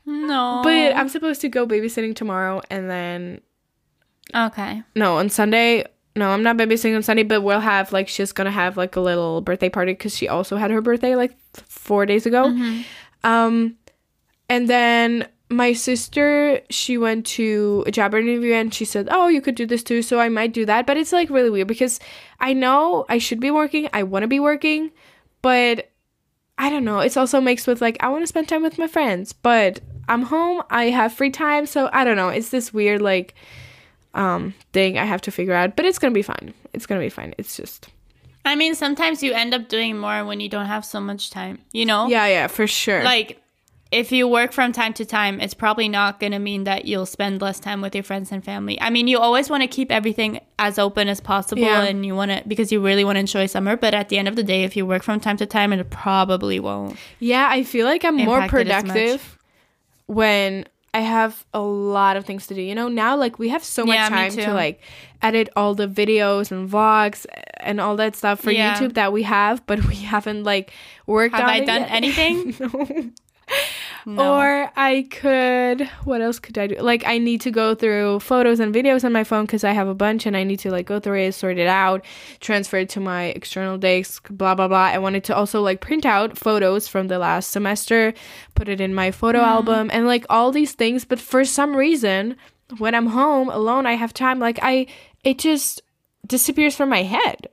[0.05, 0.61] No.
[0.63, 3.41] But I'm supposed to go babysitting tomorrow and then
[4.35, 4.83] okay.
[4.95, 8.51] no, on Sunday no, I'm not babysitting on Sunday, but we'll have like she's gonna
[8.51, 12.27] have like a little birthday party because she also had her birthday like four days
[12.27, 12.45] ago.
[13.25, 13.77] Um,
[14.51, 19.41] and then my sister she went to a job interview and she said, "Oh, you
[19.41, 20.87] could do this too," so I might do that.
[20.87, 22.01] But it's like really weird because
[22.41, 24.91] I know I should be working, I want to be working,
[25.43, 25.91] but
[26.59, 27.01] I don't know.
[27.01, 30.23] It's also mixed with like I want to spend time with my friends, but I'm
[30.23, 32.29] home, I have free time, so I don't know.
[32.29, 33.35] It's this weird like
[34.15, 36.55] um thing I have to figure out, but it's going to be fine.
[36.73, 37.35] It's going to be fine.
[37.39, 37.89] It's just
[38.45, 41.59] I mean, sometimes you end up doing more when you don't have so much time,
[41.73, 42.09] you know?
[42.09, 43.05] Yeah, yeah, for sure.
[43.05, 43.41] Like,
[43.93, 47.07] if you work from time to time, it's probably not going to mean that you'll
[47.07, 48.81] spend less time with your friends and family.
[48.81, 51.83] I mean, you always want to keep everything as open as possible Yeah.
[51.85, 53.77] and you want to, because you really want to enjoy summer.
[53.77, 55.91] But at the end of the day, if you work from time to time, it
[55.91, 56.97] probably won't.
[57.21, 58.93] Yeah, I feel like I'm more impacted as much.
[58.95, 59.39] productive
[60.07, 62.61] when I have a lot of things to do.
[62.61, 64.81] You know, now like we have so much Yeah, time to like
[65.23, 67.25] edit all the videos and vlogs
[67.61, 68.79] and all that stuff for Yeah.
[68.79, 70.71] YouTube that we have, but we haven't like
[71.07, 71.91] worked Have on I it done yet.
[72.01, 72.55] anything?
[72.59, 73.11] no.
[74.05, 74.35] No.
[74.35, 76.77] Or I could, what else could I do?
[76.77, 79.87] Like, I need to go through photos and videos on my phone because I have
[79.87, 82.05] a bunch and I need to like go through it, sort it out,
[82.41, 84.87] transfer it to my external disk, blah, blah, blah.
[84.87, 88.13] I wanted to also like print out photos from the last semester,
[88.57, 89.49] put it in my photo mm-hmm.
[89.49, 91.05] album, and like all these things.
[91.05, 92.37] But for some reason,
[92.79, 94.41] when I'm home alone, I have time.
[94.41, 94.87] Like, I,
[95.23, 95.81] it just
[96.27, 97.49] disappears from my head.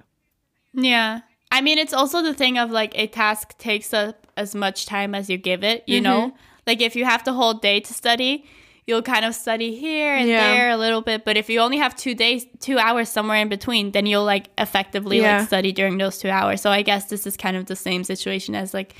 [0.73, 1.21] Yeah.
[1.51, 5.13] I mean, it's also the thing of like a task takes up as much time
[5.19, 6.03] as you give it, you Mm-hmm.
[6.03, 6.33] know?
[6.67, 8.45] Like if you have the whole day to study,
[8.87, 10.37] you'll kind of study here and Yeah.
[10.55, 13.49] there a little bit, but if you only have 2 days, 2 hours somewhere in
[13.49, 15.37] between, then you'll like effectively Yeah.
[15.37, 16.61] like study during those 2 hours.
[16.61, 18.95] So I guess this is kind of the same situation as like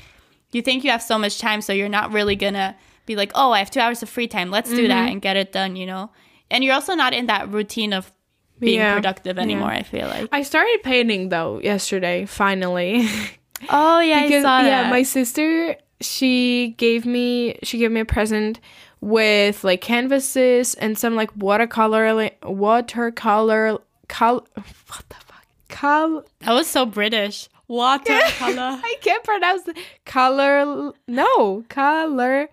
[0.52, 2.74] you think you have so much time so you're not really going to
[3.06, 4.50] be like, "Oh, I have 2 hours of free time.
[4.50, 4.88] Let's do Mm-hmm.
[4.88, 6.10] that and get it done," you know?
[6.50, 8.12] And you're also not in that routine of
[8.58, 8.94] being Yeah.
[8.94, 10.28] productive anymore, I feel like.
[10.32, 13.08] I started painting though yesterday, finally.
[13.68, 14.90] Oh, yeah, because I saw yeah, that.
[14.90, 18.58] my sister she gave me she gave me a present
[19.02, 26.66] with like canvases and some like watercolor watercolor col what the fuck col That was
[26.66, 27.48] so British.
[27.68, 28.80] Watercolor.
[28.82, 29.74] I can't pronounce the
[30.06, 32.48] color no color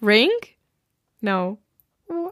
[0.00, 0.36] ring
[1.22, 1.58] no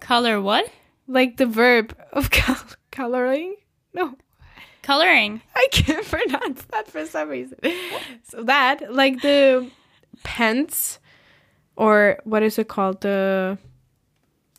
[0.00, 0.68] Color what?
[1.06, 2.56] like the verb of col-
[2.90, 3.54] coloring
[3.94, 4.16] no
[4.82, 5.40] Coloring.
[5.54, 7.58] I can't pronounce that for some reason.
[8.24, 9.70] So that, like the
[10.24, 10.98] pens,
[11.76, 13.00] or what is it called?
[13.00, 13.58] The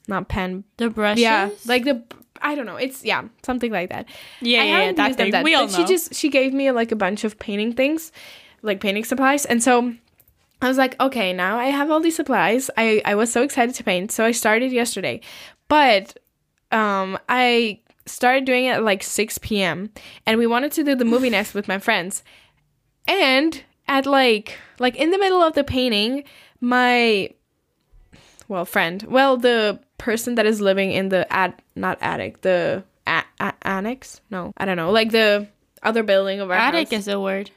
[0.08, 0.64] not pen.
[0.78, 1.22] The brushes.
[1.22, 2.04] Yeah, like the
[2.42, 2.76] I don't know.
[2.76, 4.08] It's yeah, something like that.
[4.42, 5.32] yeah, I yeah, yeah that thing.
[5.32, 5.74] that, we all know.
[5.74, 8.12] she just she gave me like a bunch of painting things,
[8.62, 9.94] like painting supplies, and so.
[10.62, 12.70] I was like, okay, now I have all these supplies.
[12.78, 15.20] I, I was so excited to paint, so I started yesterday.
[15.68, 16.18] But
[16.72, 19.90] um, I started doing it at like 6 p.m.
[20.26, 22.24] and we wanted to do the movie next with my friends.
[23.08, 26.24] And at like like in the middle of the painting,
[26.62, 27.30] my
[28.48, 33.24] well friend, well the person that is living in the ad not attic, the a-
[33.40, 34.22] a- annex?
[34.30, 35.48] No, I don't know, like the
[35.82, 37.00] other building of our Attic house.
[37.02, 37.52] is a word.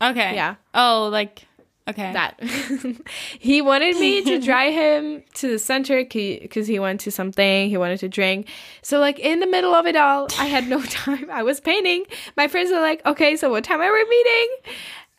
[0.00, 0.34] Okay.
[0.34, 0.56] Yeah.
[0.74, 1.46] Oh, like
[1.88, 2.12] okay.
[2.12, 2.40] that
[3.38, 7.76] he wanted me to drive him to the center because he went to something he
[7.76, 8.48] wanted to drink.
[8.82, 11.30] So like in the middle of it all i had no time.
[11.30, 12.04] I was painting.
[12.36, 14.48] My friends were like okay so what time are we meeting?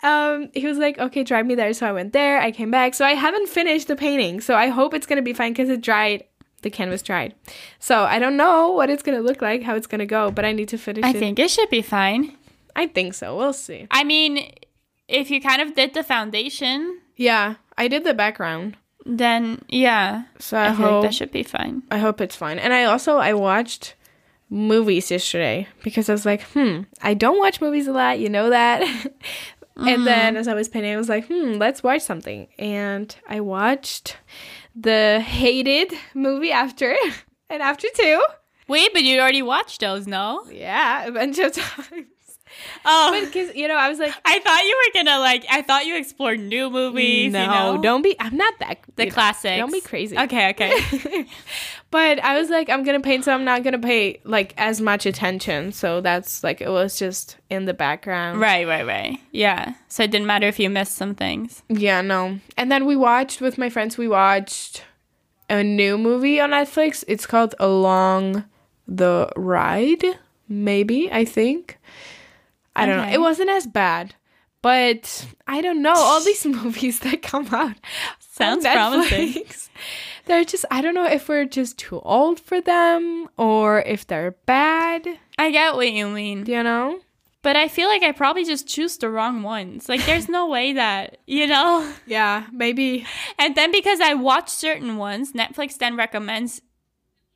[0.03, 1.73] Um he was like okay drive me there.
[1.73, 2.39] So i went there.
[2.39, 2.93] I came back.
[2.93, 4.41] So i haven't finished the painting.
[4.41, 6.23] So i hope it's gonna be fine because it dried.
[6.63, 7.36] The canvas dried.
[7.80, 10.51] So i don't know what it's gonna look like how it's gonna go but i
[10.51, 11.17] need to finish I it.
[11.17, 12.36] think it should be fine.
[12.75, 13.38] i think so.
[13.38, 13.88] We'll see.
[13.91, 14.51] I mean,
[15.07, 20.57] if you kind of did the foundation, yeah i did the background then yeah, so
[20.57, 21.83] i, I, feel like hope that should be fine.
[21.89, 22.59] I hope it's fine.
[22.59, 23.95] And I also I watched
[24.49, 28.49] movies yesterday because I was like, hmm, I don't watch movies a lot, you know
[28.49, 28.83] that.
[29.79, 32.47] And then as I was painting, I was like, hmm, let's watch something.
[32.57, 34.17] And I watched
[34.75, 36.95] the hated movie after
[37.51, 38.23] and after two.
[38.67, 40.43] Wait, but you already watched those, no?
[40.51, 42.07] Yeah, a bunch of times.
[42.85, 45.45] Oh, Because you know, I was like, I thought you were gonna like.
[45.49, 47.33] I thought you explored new movies.
[47.33, 47.81] no, you know?
[47.81, 48.15] don't be.
[48.19, 48.79] I'm not that.
[48.95, 49.57] the classic.
[49.57, 50.17] Don't be crazy.
[50.17, 51.25] Okay, okay.
[51.91, 55.05] but I was like, I'm gonna paint, so I'm not gonna pay like as much
[55.05, 55.71] attention.
[55.71, 58.39] So that's like it was just in the background.
[58.39, 59.19] right, right, right.
[59.31, 59.73] Yeah.
[59.87, 61.63] So it didn't matter if you missed some things.
[61.69, 62.39] Yeah, no.
[62.57, 63.97] And then we watched with my friends.
[63.97, 64.83] We watched
[65.49, 67.03] a new movie on Netflix.
[67.07, 68.45] It's called Along
[68.87, 70.03] the Ride.
[70.49, 71.77] Maybe I think.
[72.77, 73.11] I don't know.
[73.13, 74.15] It wasn't as bad,
[74.61, 75.93] but I don't know.
[75.95, 77.75] All these movies that come out
[78.19, 79.43] Sounds promising.
[80.25, 84.31] They're just I don't know if we're just too old for them or if they're
[84.45, 86.45] bad, I get what you mean.
[86.45, 86.99] you know?
[87.43, 89.87] But I feel like I probably just choose the wrong ones.
[89.87, 91.89] Like there's no way that, you know?
[92.05, 93.05] Yeah, maybe
[93.39, 96.61] And then because I watch certain ones, Netflix then recommends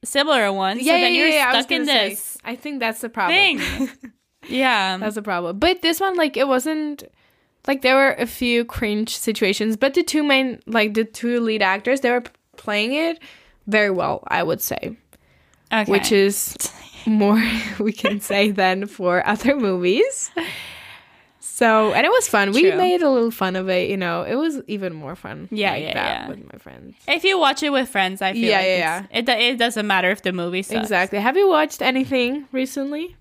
[0.04, 0.82] similar ones.
[0.82, 3.90] yeah, so then yeah, you're yeah, stuck in say, this I think that's the problem.
[4.48, 4.98] yeah.
[4.98, 5.60] That's a problem.
[5.60, 7.04] But this one, like, it wasn't
[7.68, 11.62] like there were a few cringe situations, but the two main, like, the two lead
[11.62, 12.24] actors, they were
[12.58, 13.20] playing it
[13.68, 14.98] very well, I would say,
[15.72, 15.92] okay.
[15.92, 16.56] which is
[17.06, 17.42] more
[17.80, 20.32] we can say than for other movies.
[21.40, 22.52] So, and it was fun.
[22.54, 24.24] We made a little fun of it, you know.
[24.24, 25.48] It was even more fun.
[25.52, 26.30] Yeah, like yeah, that yeah.
[26.30, 26.96] with my friends.
[27.08, 29.86] if you watch it with friends, I feel Yeah, like yeah, it's- It, it doesn't
[29.86, 30.82] matter if the movie sucks.
[30.82, 31.20] Exactly.
[31.20, 33.16] Have you watched anything recently?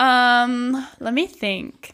[0.00, 1.92] Um, let me think.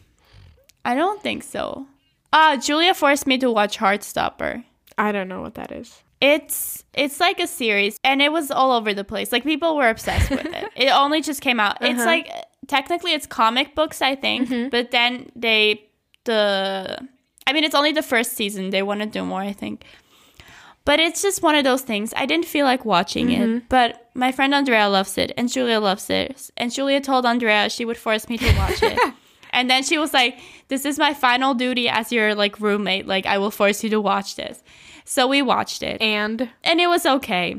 [0.85, 1.87] I don't think so.
[2.33, 4.65] Ah, Julia forced me to watch Heartstopper.
[4.99, 6.03] I don't know what that is.
[6.21, 9.33] It's it's like a series and it was all over the place.
[9.33, 10.65] Like people were obsessed with it.
[10.77, 11.77] It only just came out.
[11.83, 12.07] It's Uh-huh.
[12.07, 12.31] like
[12.69, 14.69] technically it's comic books, I think, Mm-hmm.
[14.71, 15.83] but then they
[16.25, 16.99] the
[17.47, 18.71] I mean it's only the first season.
[18.71, 19.85] They want to do more, I think.
[20.87, 22.15] But it's just one of those things.
[22.17, 23.57] I didn't feel like watching Mm-hmm.
[23.57, 26.51] it, but my friend Andrea loves it and Julia loves it.
[26.57, 28.99] And Julia told Andrea she would force me to watch it.
[29.53, 33.07] and then she was like, "This is my final duty as your like roommate.
[33.07, 34.63] Like I will force you to watch this."
[35.05, 37.57] So we watched it And and it was okay.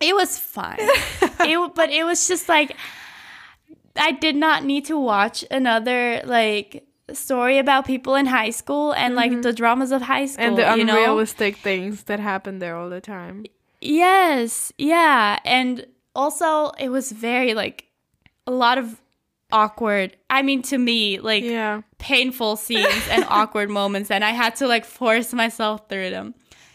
[0.00, 0.76] It was fine.
[0.80, 2.76] it, but it was just like
[3.96, 9.14] I did not need to watch another like story about people in high school and
[9.14, 10.44] like the dramas of high school.
[10.44, 10.96] and the you know?
[10.96, 13.44] unrealistic things that happen there all the time.
[13.80, 17.84] Yes, yeah, and also it was very like
[18.46, 19.00] a lot of
[19.52, 20.16] awkward.
[20.28, 21.82] I mean, to me, like Yeah.
[21.98, 26.34] painful scenes and awkward moments and I had to like force myself through them.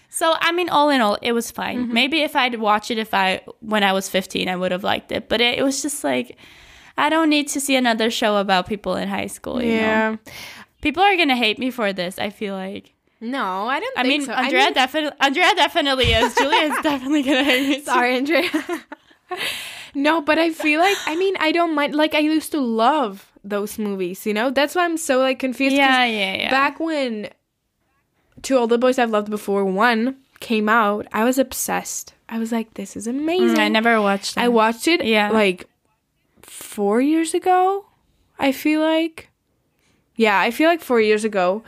[0.10, 1.84] So I mean all in all it was fine.
[1.84, 1.94] Mm-hmm.
[1.94, 5.12] Maybe if I'd watched it if I when I was 15 I would have liked
[5.12, 6.38] it, but it, it was just like
[7.02, 9.78] I don't need to see another show about people in high school, you know.
[9.78, 10.16] Yeah.
[10.82, 12.94] People are going to hate me for this, I feel like.
[13.20, 14.34] No, I don't I think mean, so.
[14.34, 16.34] Andrea I mean, definitely Andrea definitely is.
[16.42, 17.82] Julia is definitely going to hate me.
[17.84, 18.50] sorry, Andrea.
[19.96, 21.94] no, but I feel like I mean I don't mind.
[21.96, 24.26] Like I used to love those movies.
[24.26, 25.76] You know, that's why I'm so like confused.
[25.76, 26.50] Yeah, yeah, yeah.
[26.52, 27.30] Back when
[28.44, 32.14] To All the Boys I've Loved Before one came out, I was obsessed.
[32.28, 33.58] I was like, this is amazing.
[33.58, 34.42] Mm, I never watched it.
[34.42, 35.30] I watched it Yeah.
[35.30, 35.68] like
[36.62, 37.86] four years ago.
[38.40, 39.30] I feel like,
[40.16, 41.64] yeah, I feel like four years ago.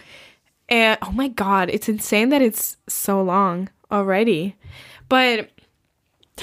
[0.69, 4.55] And oh my god, it's insane that it's so long already.
[5.09, 5.49] But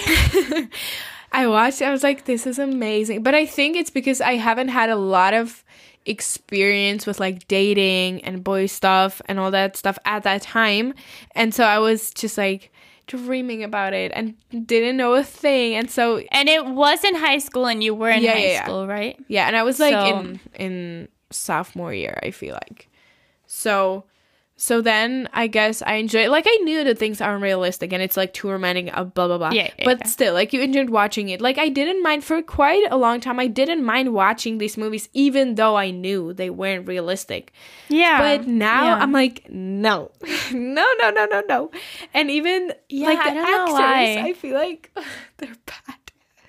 [1.33, 1.81] I watched.
[1.81, 3.23] it, I was like, this is amazing.
[3.23, 5.65] But I think it's because I haven't had a lot of
[6.07, 10.95] experience with like dating and boy stuff and all that stuff at that time,
[11.35, 12.73] and so I was just like
[13.11, 14.35] dreaming about it and
[14.67, 15.75] didn't know a thing.
[15.75, 18.65] And so and it was in high school and you were in Yeah, high yeah,
[18.65, 19.19] school, right?
[19.29, 22.89] Yeah, and I was like So- in in sophomore year, I feel like.
[23.47, 24.05] So
[24.61, 28.15] so then I guess I enjoyed like I knew that things aren't realistic and it's
[28.15, 29.53] like too romantic, uh, blah blah blah.
[29.53, 30.07] Yeah, yeah, but yeah.
[30.07, 31.41] still, like you enjoyed watching it.
[31.41, 33.41] Like I didn't mind for quite a long time.
[33.41, 37.55] I didn't mind watching these movies, even though I knew they weren't realistic.
[37.89, 38.19] Yeah.
[38.21, 38.97] But now yeah.
[38.97, 40.11] I'm like, no,
[40.53, 41.71] no, no, no, no, no.
[42.13, 44.25] And even Yeah, like the I actors.
[44.27, 44.93] I feel like
[45.39, 45.97] they're bad.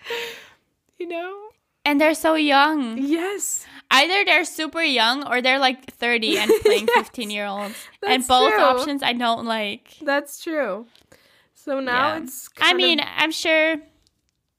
[1.00, 1.52] You know?
[1.86, 2.98] and they're so young.
[2.98, 3.66] Yes.
[3.92, 7.08] Either they're super young or they're like 30 and playing Yes.
[7.08, 7.76] 15 year olds.
[8.08, 8.62] And both true.
[8.64, 9.98] options I don't like.
[10.02, 10.86] That's true.
[11.54, 12.24] So now Yeah.
[12.24, 12.50] it's.
[12.60, 13.76] I mean, of- I'm sure.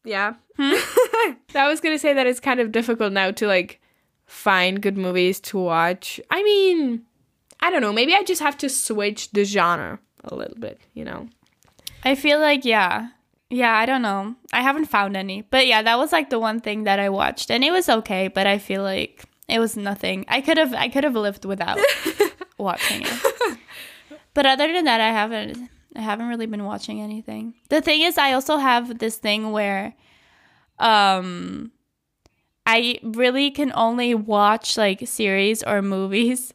[0.04, 0.34] yeah.
[0.58, 0.74] Hmm?
[1.56, 3.80] I was gonna say that it's kind of difficult now to like
[4.26, 6.20] find good movies to watch.
[6.30, 7.02] I mean,
[7.60, 7.92] I don't know.
[7.92, 10.78] Maybe I just have to switch the genre a little bit.
[10.94, 11.28] You know.
[12.04, 13.08] I feel like, yeah.
[13.52, 14.34] Yeah, I don't know.
[14.50, 15.42] I haven't found any.
[15.42, 17.50] But yeah, that was like the one thing that I watched.
[17.50, 20.24] And it was okay, but I feel like it was nothing.
[20.26, 21.78] I could have I could have lived without
[22.58, 23.58] watching it.
[24.32, 27.52] But other than that, I haven't I haven't really been watching anything.
[27.68, 29.92] The thing is I also have this thing where
[30.78, 31.72] um
[32.64, 36.54] I really can only watch like series or movies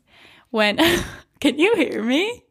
[0.50, 0.80] when
[1.40, 2.44] Can you hear me?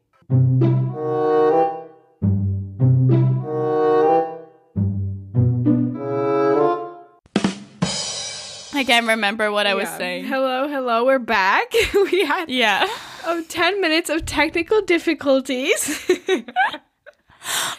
[8.97, 9.97] Can't remember what I was Yeah.
[9.97, 10.25] saying.
[10.25, 11.05] Hello, hello.
[11.05, 11.71] We're back.
[12.11, 12.87] we had Yeah.
[13.25, 16.09] oh, 10 minutes of technical difficulties.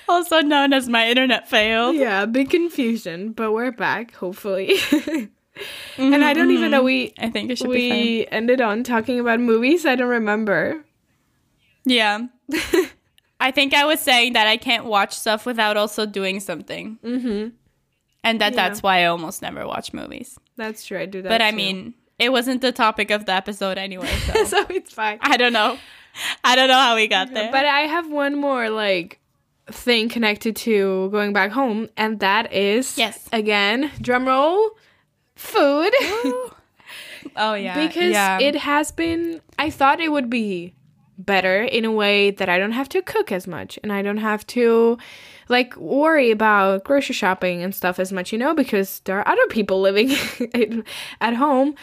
[0.08, 1.94] Also known as my internet failed.
[1.94, 4.76] yeah, big confusion, but we're back, hopefully.
[5.98, 9.40] and I don't even know we I think it should we ended on talking about
[9.40, 9.84] movies.
[9.84, 10.82] I don't remember.
[11.84, 12.28] Yeah.
[13.38, 16.98] I think I was saying that I can't watch stuff without also doing something.
[17.04, 17.48] Mm-hmm.
[18.24, 18.56] And that Yeah.
[18.68, 20.38] that's why I almost never watch movies.
[20.58, 20.98] That's true.
[20.98, 21.28] I do that.
[21.30, 21.56] but I too.
[21.56, 24.10] mean, it wasn't the topic of the episode anyway.
[24.26, 25.18] So so it's fine.
[25.22, 25.78] I don't know.
[26.44, 27.50] I don't know how we got there.
[27.50, 29.20] But I have one more like
[29.70, 33.28] thing connected to going back home, and that is Yes.
[33.32, 34.70] again drum roll,
[35.36, 35.92] food.
[37.36, 38.38] oh yeah, because yeah.
[38.40, 40.74] it has been i thought it would be
[41.18, 44.18] better in a way that i don't have to cook as much and i don't
[44.18, 44.96] have to
[45.48, 49.46] like worry about grocery shopping and stuff as much you know because there are other
[49.48, 50.10] people living
[51.20, 51.74] at home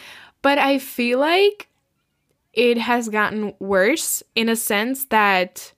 [0.42, 1.68] but i feel like
[2.52, 5.72] it has gotten worse in a sense that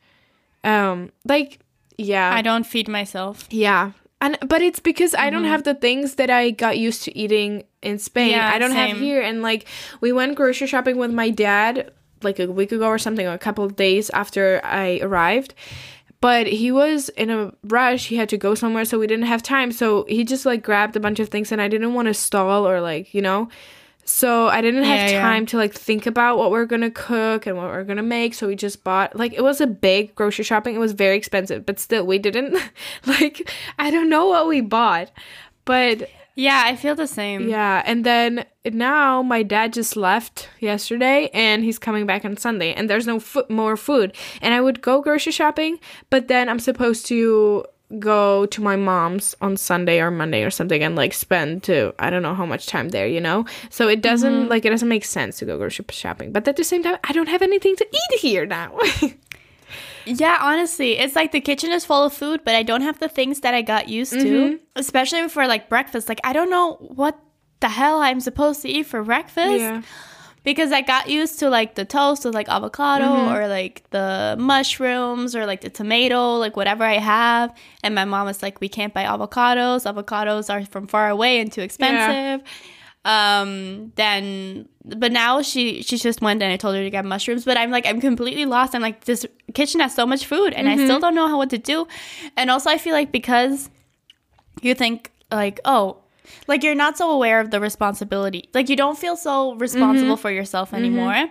[0.65, 1.59] um like
[1.97, 3.47] yeah I don't feed myself.
[3.51, 3.93] yeah.
[4.21, 7.63] And but it's because I don't have the things that I got used to eating
[7.83, 8.33] in Spain.
[8.33, 8.39] Mm-hmm.
[8.39, 9.67] Yeah, I don't have here and like
[10.01, 11.93] we went grocery shopping with my dad
[12.25, 15.55] like a week ago or something, or a couple of days after I arrived.
[16.21, 18.09] But he was in a rush.
[18.09, 19.71] He had to go somewhere, so we didn't have time.
[19.71, 22.67] So he just like grabbed a bunch of things, and I didn't want to stall
[22.69, 23.49] or like you know.
[24.05, 25.21] So I didn't have Yeah, yeah.
[25.21, 28.33] time to like think about what we're gonna cook and what we're gonna make.
[28.35, 30.75] So we just bought like it was a big grocery shopping.
[30.75, 32.57] It was very expensive, but still we didn't
[33.07, 33.49] like
[33.79, 35.11] I don't know what we bought.
[35.67, 36.09] But
[36.39, 37.49] Yeah, I feel the same.
[37.49, 42.73] yeah, and then now my dad just left yesterday and he's coming back on Sunday
[42.73, 44.15] and there's no fo- more food.
[44.41, 45.81] And I would go grocery shopping,
[46.11, 47.65] but then I'm supposed to
[47.99, 52.09] go to my mom's on Sunday or Monday or something and like spend to I
[52.09, 53.45] don't know how much time there, you know?
[53.69, 54.49] So it doesn't mm-hmm.
[54.49, 56.31] like it doesn't make sense to go grocery shopping.
[56.31, 58.79] But at the same time, I don't have anything to eat here now.
[60.09, 63.09] Yeah, honestly, it's like the kitchen is full of food, but I don't have the
[63.09, 64.57] things that I got used to, Mm-hmm.
[64.77, 66.09] especially for like breakfast.
[66.09, 67.19] Like I don't know what
[67.61, 69.83] the hell I'm supposed to eat for breakfast yeah.
[70.45, 73.35] because I got used to like the toast with like avocado Mm-hmm.
[73.35, 77.53] or like the mushrooms or like the tomato, like whatever I have.
[77.83, 79.85] And my mom was like, "We can't buy avocados.
[79.93, 82.41] Avocados are from far away and too expensive."
[83.05, 87.45] um then but now she she just went and i told her to get mushrooms
[87.45, 88.75] but i'm like i'm completely lost.
[88.75, 90.85] I'm like this kitchen has so much food and i mm-hmm.
[90.85, 91.87] still don't know how what to do.
[92.37, 93.71] And also i feel like because
[94.63, 95.99] you think like oh
[96.47, 100.23] like you're not so aware of the responsibility like you don't feel so responsible mm-hmm.
[100.23, 100.85] for yourself mm-hmm.
[100.85, 101.27] anymore.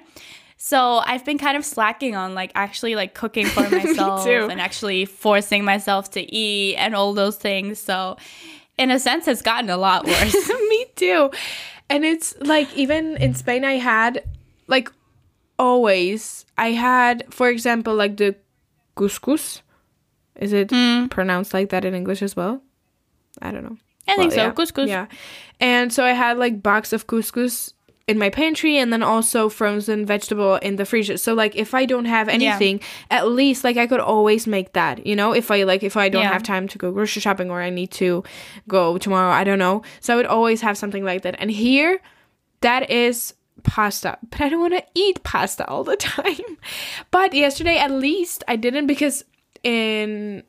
[0.58, 5.06] So i've been kind of slacking on like actually like cooking for myself and actually
[5.06, 7.80] forcing myself to eat and all those things.
[7.80, 8.18] So
[8.78, 10.50] in a sense it's gotten a lot worse.
[10.70, 11.32] Me too.
[11.90, 14.24] And it's like even in Spain I had
[14.68, 14.92] like
[15.58, 18.36] always I had for example like the
[18.96, 19.62] couscous.
[20.36, 21.10] Is it Mm.
[21.10, 22.62] pronounced like that in English as well?
[23.42, 23.78] I don't know.
[24.08, 24.52] i think so yeah.
[24.54, 25.08] couscous Yeah.
[25.60, 27.74] And so I had like box of couscous
[28.08, 31.18] in my pantry and then also frozen vegetable in the freezer.
[31.18, 32.80] So like if I don't have anything,
[33.12, 35.34] at least like I could always make that, you know?
[35.34, 36.32] If I like if I don't Yeah.
[36.32, 38.24] have time to go grocery shopping or I need to
[38.70, 39.82] go tomorrow, I don't know.
[40.00, 41.36] So I would always have something like that.
[41.38, 42.00] And here
[42.62, 43.34] that is
[43.64, 44.18] pasta.
[44.30, 46.58] But I don't want to eat pasta all the time.
[47.12, 49.26] But yesterday at least I didn't because
[49.64, 50.44] in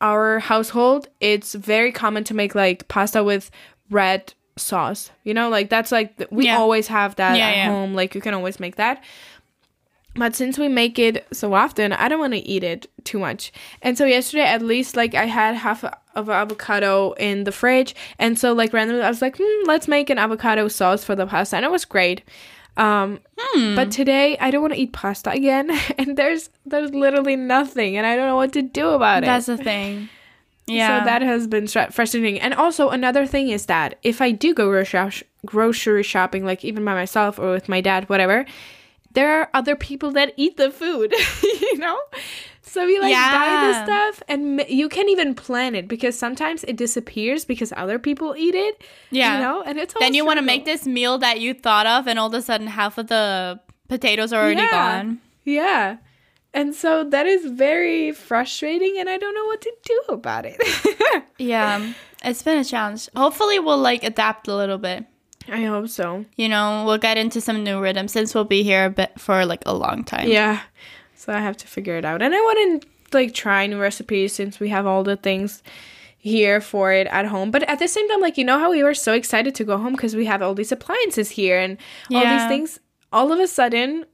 [0.00, 3.50] our household, it's very common to make like pasta with
[3.90, 5.10] red sauce.
[5.24, 6.58] You know, like that's like we Yeah.
[6.58, 7.70] always have that Yeah, at yeah.
[7.70, 7.94] home.
[7.94, 9.02] Like you can always make that.
[10.16, 13.52] But since we make it so often, I don't want to eat it too much.
[13.82, 15.82] And so yesterday, at least, like I had half
[16.14, 19.88] of an avocado in the fridge, and so like randomly, I was like, hmm, let's
[19.88, 22.22] make an avocado sauce for the pasta, and it was great.
[22.76, 23.74] Um, Hmm.
[23.74, 28.06] but today I don't want to eat pasta again, and there's there's literally nothing, and
[28.06, 29.26] I don't know what to do about it.
[29.26, 30.08] that's the thing
[30.66, 32.40] yeah So that has been frustrating.
[32.40, 34.84] And also another thing is that if I do go
[35.44, 38.46] grocery shopping, like even by myself or with my dad, whatever,
[39.12, 41.12] there are other people that eat the food,
[41.42, 41.98] you know.
[42.62, 46.76] So we like buy the stuff, and you can't even plan it because sometimes it
[46.76, 48.82] disappears because other people eat it.
[49.10, 49.36] Yeah.
[49.36, 51.86] you know, and it's then you want to to make this meal that you thought
[51.86, 54.70] of and all of a sudden half of the potatoes are already Yeah.
[54.70, 55.96] gone Yeah.
[56.54, 60.60] And so that is very frustrating, and I don't know what to do about it.
[61.38, 61.92] yeah
[62.24, 65.04] it's been a challenge hopefully we'll like adapt a little bit
[65.48, 66.24] I hope so.
[66.36, 69.44] you know we'll get into some new rhythm since we'll be here a bit for
[69.44, 70.60] like a long time Yeah.
[71.16, 72.20] So I have to figure it out.
[72.20, 75.62] And I want to like try new recipes since we have all the things
[76.18, 77.50] here for it at home.
[77.50, 79.78] But at the same time, like, you know how we were so excited to go
[79.78, 81.78] home because we have all these appliances here and
[82.12, 82.78] all these things.
[83.10, 84.04] All of a sudden,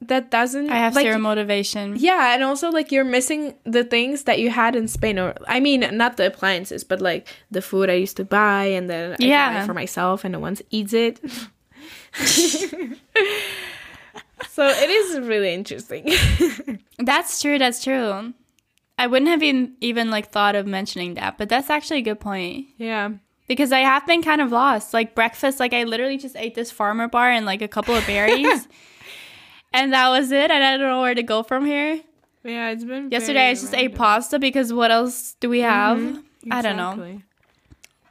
[0.00, 0.70] that doesn't.
[0.70, 4.50] i have like, zero motivation Yeah, and also like you're missing the things that you
[4.50, 8.16] had in Spain, or I mean, not the appliances, but like the food I used
[8.18, 9.62] to buy, and then I buy Yeah.
[9.62, 11.20] it for myself, and no one eats it.
[14.48, 16.08] so it is really interesting.
[16.98, 18.32] that's true that's true
[19.00, 22.18] I wouldn't have even even like thought of mentioning that, but that's actually a good
[22.20, 23.10] point Yeah.
[23.46, 24.92] because I have been kind of lost.
[24.92, 28.04] Like breakfast, like I literally just ate this farmer bar and like a couple of
[28.06, 28.66] berries,
[29.82, 30.50] and that was it.
[30.50, 32.00] And I don't know where to go from here.
[32.44, 35.98] Yeah, it's been Yesterday I just ate pasta because what else do we have?
[36.50, 37.20] I don't know,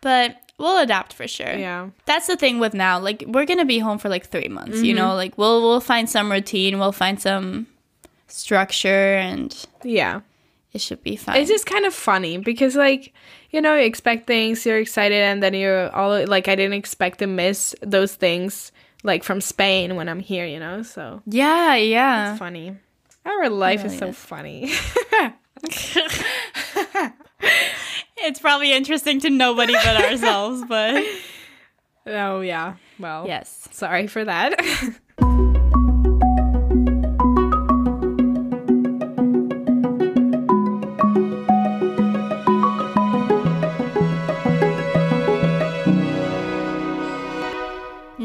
[0.01, 1.53] but we'll adapt for sure.
[1.55, 1.89] Yeah.
[2.05, 2.99] That's the thing with now.
[2.99, 4.81] Like we're gonna be home for like three months.
[4.81, 5.03] You Mm-hmm.
[5.05, 6.77] know, like we'll we'll find some routine.
[6.79, 7.67] We'll find some
[8.27, 10.21] structure, and Yeah.
[10.73, 11.37] it should be fine.
[11.37, 13.13] It's just kind of funny because like,
[13.51, 17.19] you know, you expect things, you're excited and then you're all like I didn't expect
[17.19, 18.71] to miss those things
[19.03, 20.83] like from Spain when I'm here, you know?
[20.83, 22.31] So yeah, yeah.
[22.31, 22.75] it's funny.
[23.25, 24.17] Our life is so is.
[24.17, 24.71] funny.
[28.19, 31.03] It's probably interesting to nobody but ourselves, but
[32.07, 32.75] oh yeah.
[32.99, 33.69] Well, yes.
[33.71, 34.59] sorry for that.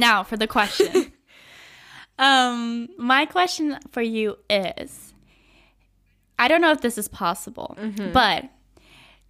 [0.03, 1.13] Now for the question.
[2.19, 5.15] um, my question for you is
[6.39, 7.77] I don't know if this is possible,
[8.13, 8.45] but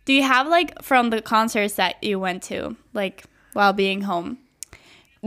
[0.07, 4.39] do you have like from the concerts that you went to, like while being home?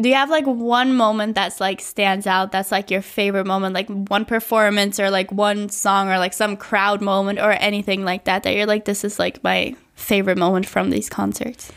[0.01, 3.75] Do you have like one moment that's like stands out that's like your favorite moment,
[3.75, 8.23] like one performance or like one song or like some crowd moment or anything like
[8.25, 11.71] that that you're like this is like my favorite moment from these concerts?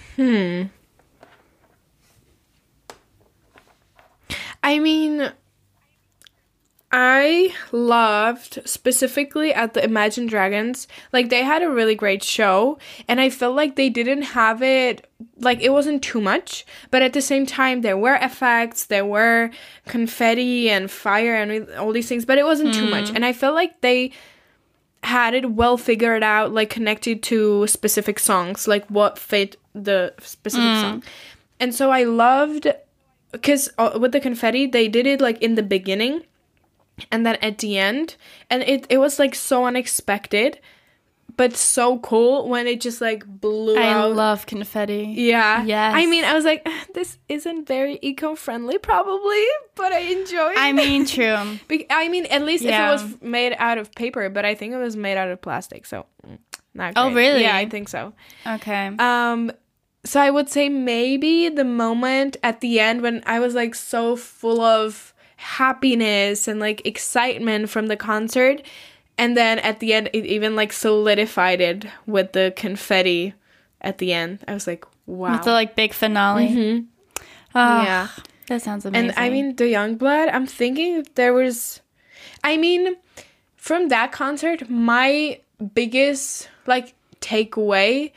[4.68, 5.32] I mean,
[6.92, 10.86] I loved specifically at the Imagine Dragons.
[11.10, 12.76] Like they had a really great show,
[13.08, 15.08] and I felt like they didn't have it.
[15.38, 19.50] Like it wasn't too much, but at the same time there were effects, there were
[19.86, 23.06] confetti and fire and all these things, but it wasn't too much.
[23.06, 23.16] Mm.
[23.16, 24.12] And I felt like they
[25.02, 30.68] had it well figured out, like connected to specific songs, like what fit the specific
[30.68, 30.80] mm.
[30.82, 31.02] song.
[31.58, 32.66] And so I loved
[33.32, 36.22] because uh, with the confetti they did it like in the beginning
[37.12, 38.16] and then at the end
[38.50, 40.58] and it, it was like so unexpected
[41.36, 45.12] but so cool when it just like blew I out I love confetti.
[45.16, 45.92] yeah Yes.
[45.94, 49.44] i mean i was like "Ah, this isn't very eco-friendly probably
[49.76, 51.58] but i enjoy it I mean, true.
[51.68, 52.92] Be- i mean at least Yeah.
[52.94, 55.40] if it was made out of paper but i think it was made out of
[55.40, 56.38] plastic so mm,
[56.74, 57.42] not Oh, really?
[57.42, 58.12] yeah i think so
[58.46, 58.90] Okay.
[58.98, 59.52] um,
[60.08, 64.16] so I would say maybe the moment at the end when I was like so
[64.16, 68.62] full of happiness and like excitement from the concert,
[69.16, 73.34] and then at the end it even like solidified it with the confetti
[73.80, 74.40] at the end.
[74.48, 75.32] I was like, wow.
[75.32, 76.48] With the like big finale.
[76.48, 76.86] Mhm.
[77.54, 78.08] Ah, yeah.
[78.48, 79.10] That sounds amazing.
[79.10, 81.80] And I mean, the Yungblud, I'm thinking there was.
[82.42, 82.96] I mean,
[83.56, 85.40] from that concert, my
[85.74, 88.12] biggest, like, takeaway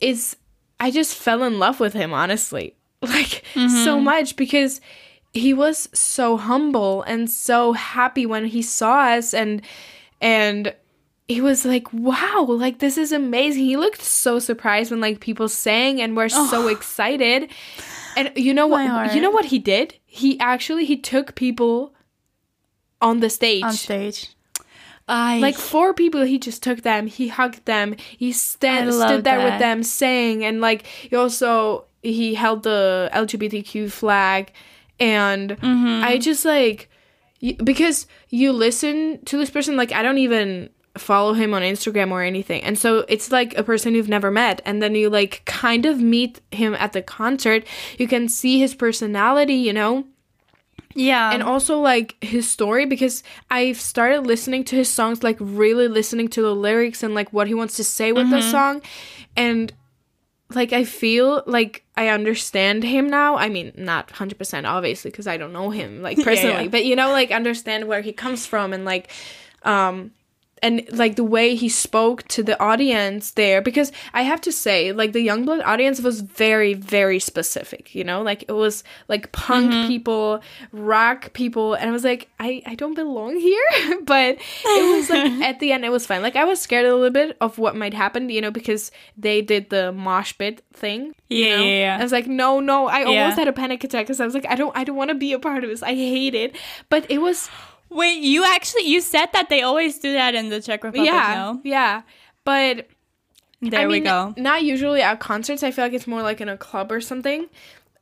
[0.00, 0.36] is
[0.80, 2.74] I just fell in love with him, honestly.
[3.00, 4.04] Like, so mm-hmm.
[4.04, 4.80] much because
[5.32, 9.62] he was so humble and so happy when he saw us and,
[10.20, 10.74] and,
[11.28, 13.64] he was like, wow, like this is amazing.
[13.66, 17.50] He looked so surprised when like people sang and were so excited.
[18.16, 19.14] And you know what?
[19.14, 19.94] You know what he did?
[20.06, 21.94] He actually he took people
[23.02, 23.62] on the stage.
[23.62, 24.34] on stage.
[25.08, 27.06] I Like four people, he just took them.
[27.06, 27.96] He hugged them.
[28.16, 29.44] He sta- stood there that.
[29.52, 34.52] with them, saying, and like he also he held the LGBTQ flag,
[35.00, 36.04] and Mm-hmm.
[36.04, 36.90] I just like
[37.64, 39.76] because you listen to this person.
[39.76, 43.62] Like I don't even follow him on Instagram or anything, and so it's like a
[43.62, 47.64] person you've never met, and then you like kind of meet him at the concert.
[47.96, 50.04] You can see his personality, you know
[50.94, 51.32] yeah.
[51.32, 56.28] and also like his story because I've started listening to his songs, like really listening
[56.28, 58.82] to the lyrics and like what he wants to say with the song,
[59.36, 59.72] and
[60.54, 63.36] like I feel like I understand him now.
[63.36, 66.70] I mean, not hundred percent obviously because I don't know him like personally, yeah.
[66.70, 69.10] but you know, like understand where he comes from and like,
[69.62, 70.12] um.
[70.62, 74.92] And like the way he spoke to the audience there, because I have to say,
[74.92, 77.94] like the Yungblud audience was very, very specific.
[77.94, 79.88] You know, like it was like punk mm-hmm.
[79.88, 80.40] people,
[80.72, 83.62] rock people, and I was like, I I don't belong here.
[84.04, 86.22] but it was like at the end, it was fine.
[86.22, 89.42] Like I was scared a little bit of what might happen, you know, because they
[89.42, 91.14] did the mosh pit thing.
[91.28, 91.62] you Yeah, know?
[91.64, 91.96] yeah, yeah.
[91.98, 92.86] I was like, no, no.
[92.86, 93.22] I Yeah.
[93.22, 95.14] almost had a panic attack because I was like, I don't, I don't want to
[95.14, 95.82] be a part of this.
[95.82, 96.56] I hate it.
[96.88, 97.48] But it was,
[97.90, 101.34] Wait, you actually you said that they always do that in the Czech Republic, yeah,
[101.34, 101.60] no?
[101.64, 102.02] yeah.
[102.44, 102.86] But
[103.60, 104.34] There I we mean, go.
[104.36, 105.62] Not usually at concerts.
[105.62, 107.46] I feel like it's more like in a club or something.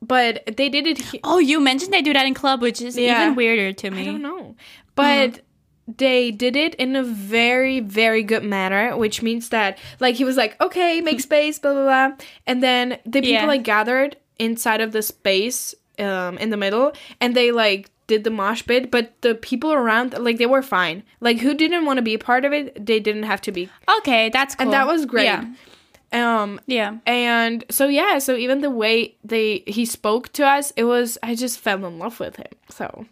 [0.02, 0.98] But they did it.
[0.98, 3.22] He- Oh, you mentioned they do that in club, which is Yeah.
[3.22, 4.02] even weirder to me.
[4.02, 4.54] I don't know.
[4.94, 5.40] But
[5.88, 10.36] they did it in a very very good manner which means that like he was
[10.36, 13.46] like okay make space blah blah blah and then the people Yeah.
[13.46, 18.30] like gathered inside of the space um in the middle and they like did the
[18.30, 22.02] mosh pit but the people around like they were fine like who didn't want to
[22.02, 24.64] be a part of it they didn't have to be Okay, that's cool.
[24.64, 25.44] and that was great Yeah.
[26.12, 26.98] um yeah.
[27.06, 31.34] and so yeah so even the way they he spoke to us it was i
[31.34, 33.06] just fell in love with him so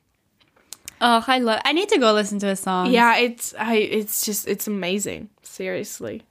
[1.00, 1.60] Oh, I love.
[1.66, 2.90] I need to go listen to his song.
[2.92, 6.22] yeah it's i it's just it's amazing seriously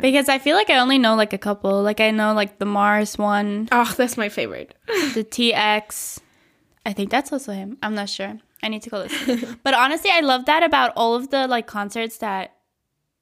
[0.00, 1.82] because I feel like I only know like a couple.
[1.82, 4.74] Like I know like the Mars one, oh that's my favorite
[5.14, 6.20] the TX.
[6.90, 7.78] I think that's also him.
[7.84, 8.36] I'm not sure.
[8.64, 9.60] I need to go listen.
[9.62, 12.56] but honestly, I love that about all of the like concerts that.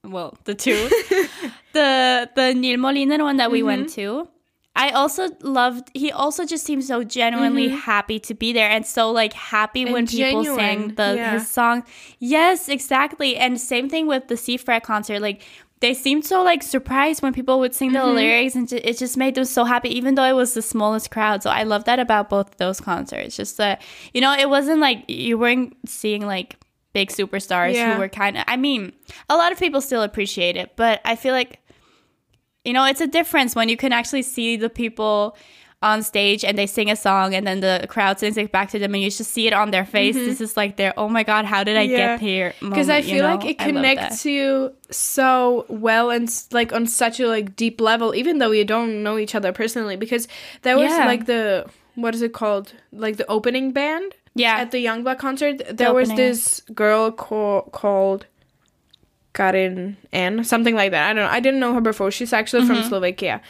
[0.02, 0.72] Well, the two,
[1.74, 4.22] the the Nil Moliner one that we went mm-hmm.
[4.22, 4.28] to.
[4.74, 5.90] I also loved.
[5.92, 7.76] He also just seemed so genuinely mm-hmm.
[7.76, 11.32] happy to be there, and so like happy when people sang the yeah.
[11.32, 11.84] his song.
[12.20, 13.36] Yes, exactly.
[13.36, 15.20] And same thing with the Seafret concert.
[15.20, 15.42] Like
[15.80, 18.16] they seemed so like surprised when people would sing the mm-hmm.
[18.16, 21.10] lyrics, and ju- it just made them so happy, even though it was the smallest
[21.10, 21.42] crowd.
[21.42, 23.36] So I love that about both those concerts.
[23.36, 26.56] Just that you know, it wasn't like you weren't seeing like
[26.92, 27.94] big superstars Yeah.
[27.94, 28.44] who were kind of.
[28.46, 28.92] I mean,
[29.28, 31.60] a lot of people still appreciate it, but I feel like
[32.64, 35.36] you know, it's a difference when you can actually see the people
[35.80, 38.80] on stage and they sing a song and then the crowd sings it back to
[38.80, 40.16] them and you just see it on their face.
[40.16, 41.92] This is like their oh my god, how did I Mm-hmm.
[41.92, 42.16] Yeah.
[42.16, 42.54] get here?
[42.60, 44.28] because i moment, you feel like it connects that.
[44.28, 49.04] you so well and like on such a like deep level even though you don't
[49.04, 50.26] know each other personally because
[50.62, 51.06] there was Yeah.
[51.06, 54.56] like the what is it called like the opening band Yeah.
[54.58, 58.26] at the Yungblud concert there was this girl co- called
[59.34, 62.66] Karin N something like that I don't know I didn't know her before she's actually
[62.66, 62.88] from Mm-hmm.
[62.88, 63.40] Slovakia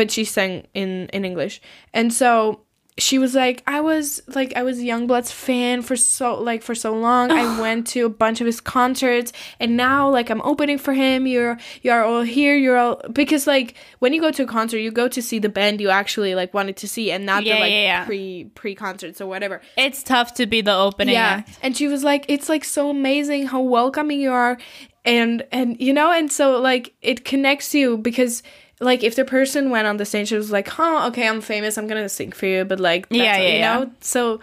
[0.00, 1.60] but she sang in in English.
[1.92, 2.62] And so
[2.96, 6.94] she was like I was like I was Yungblud's fan for so like for so
[6.94, 7.30] long.
[7.30, 11.26] I went to a bunch of his concerts and now like I'm opening for him.
[11.26, 12.56] You're you're all here.
[12.56, 15.50] You're all because like when you go to a concert you go to see the
[15.50, 18.04] band you actually like wanted to see and not Yeah, the like yeah, yeah.
[18.06, 19.60] pre pre concerts or whatever.
[19.76, 21.44] It's tough to be the opening yeah.
[21.44, 21.58] act.
[21.62, 24.56] and she was like it's like so amazing how welcoming you are.
[25.04, 28.42] And and you know and so like it connects you because
[28.80, 31.76] like if the person went on the stage it was like huh okay i'm famous
[31.78, 33.78] i'm gonna sing for you but like that's, Yeah, yeah, you yeah.
[33.78, 34.40] know so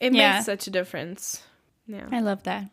[0.00, 0.34] it Yeah.
[0.34, 1.42] makes such a difference
[1.86, 2.66] yeah I love that.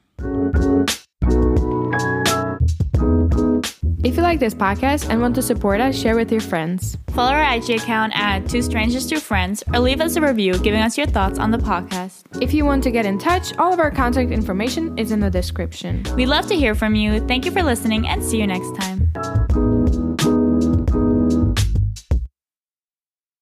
[4.06, 7.32] if you like this podcast and want to support us share with your friends Follow
[7.32, 10.98] our IG account at Two Strangers Two Friends or leave us a review giving us
[10.98, 12.24] your thoughts on the podcast.
[12.42, 15.30] if you want to get in touch all of our contact information is in the
[15.30, 17.26] description We'd love to hear from you.
[17.28, 19.73] Thank you for listening and see you next time.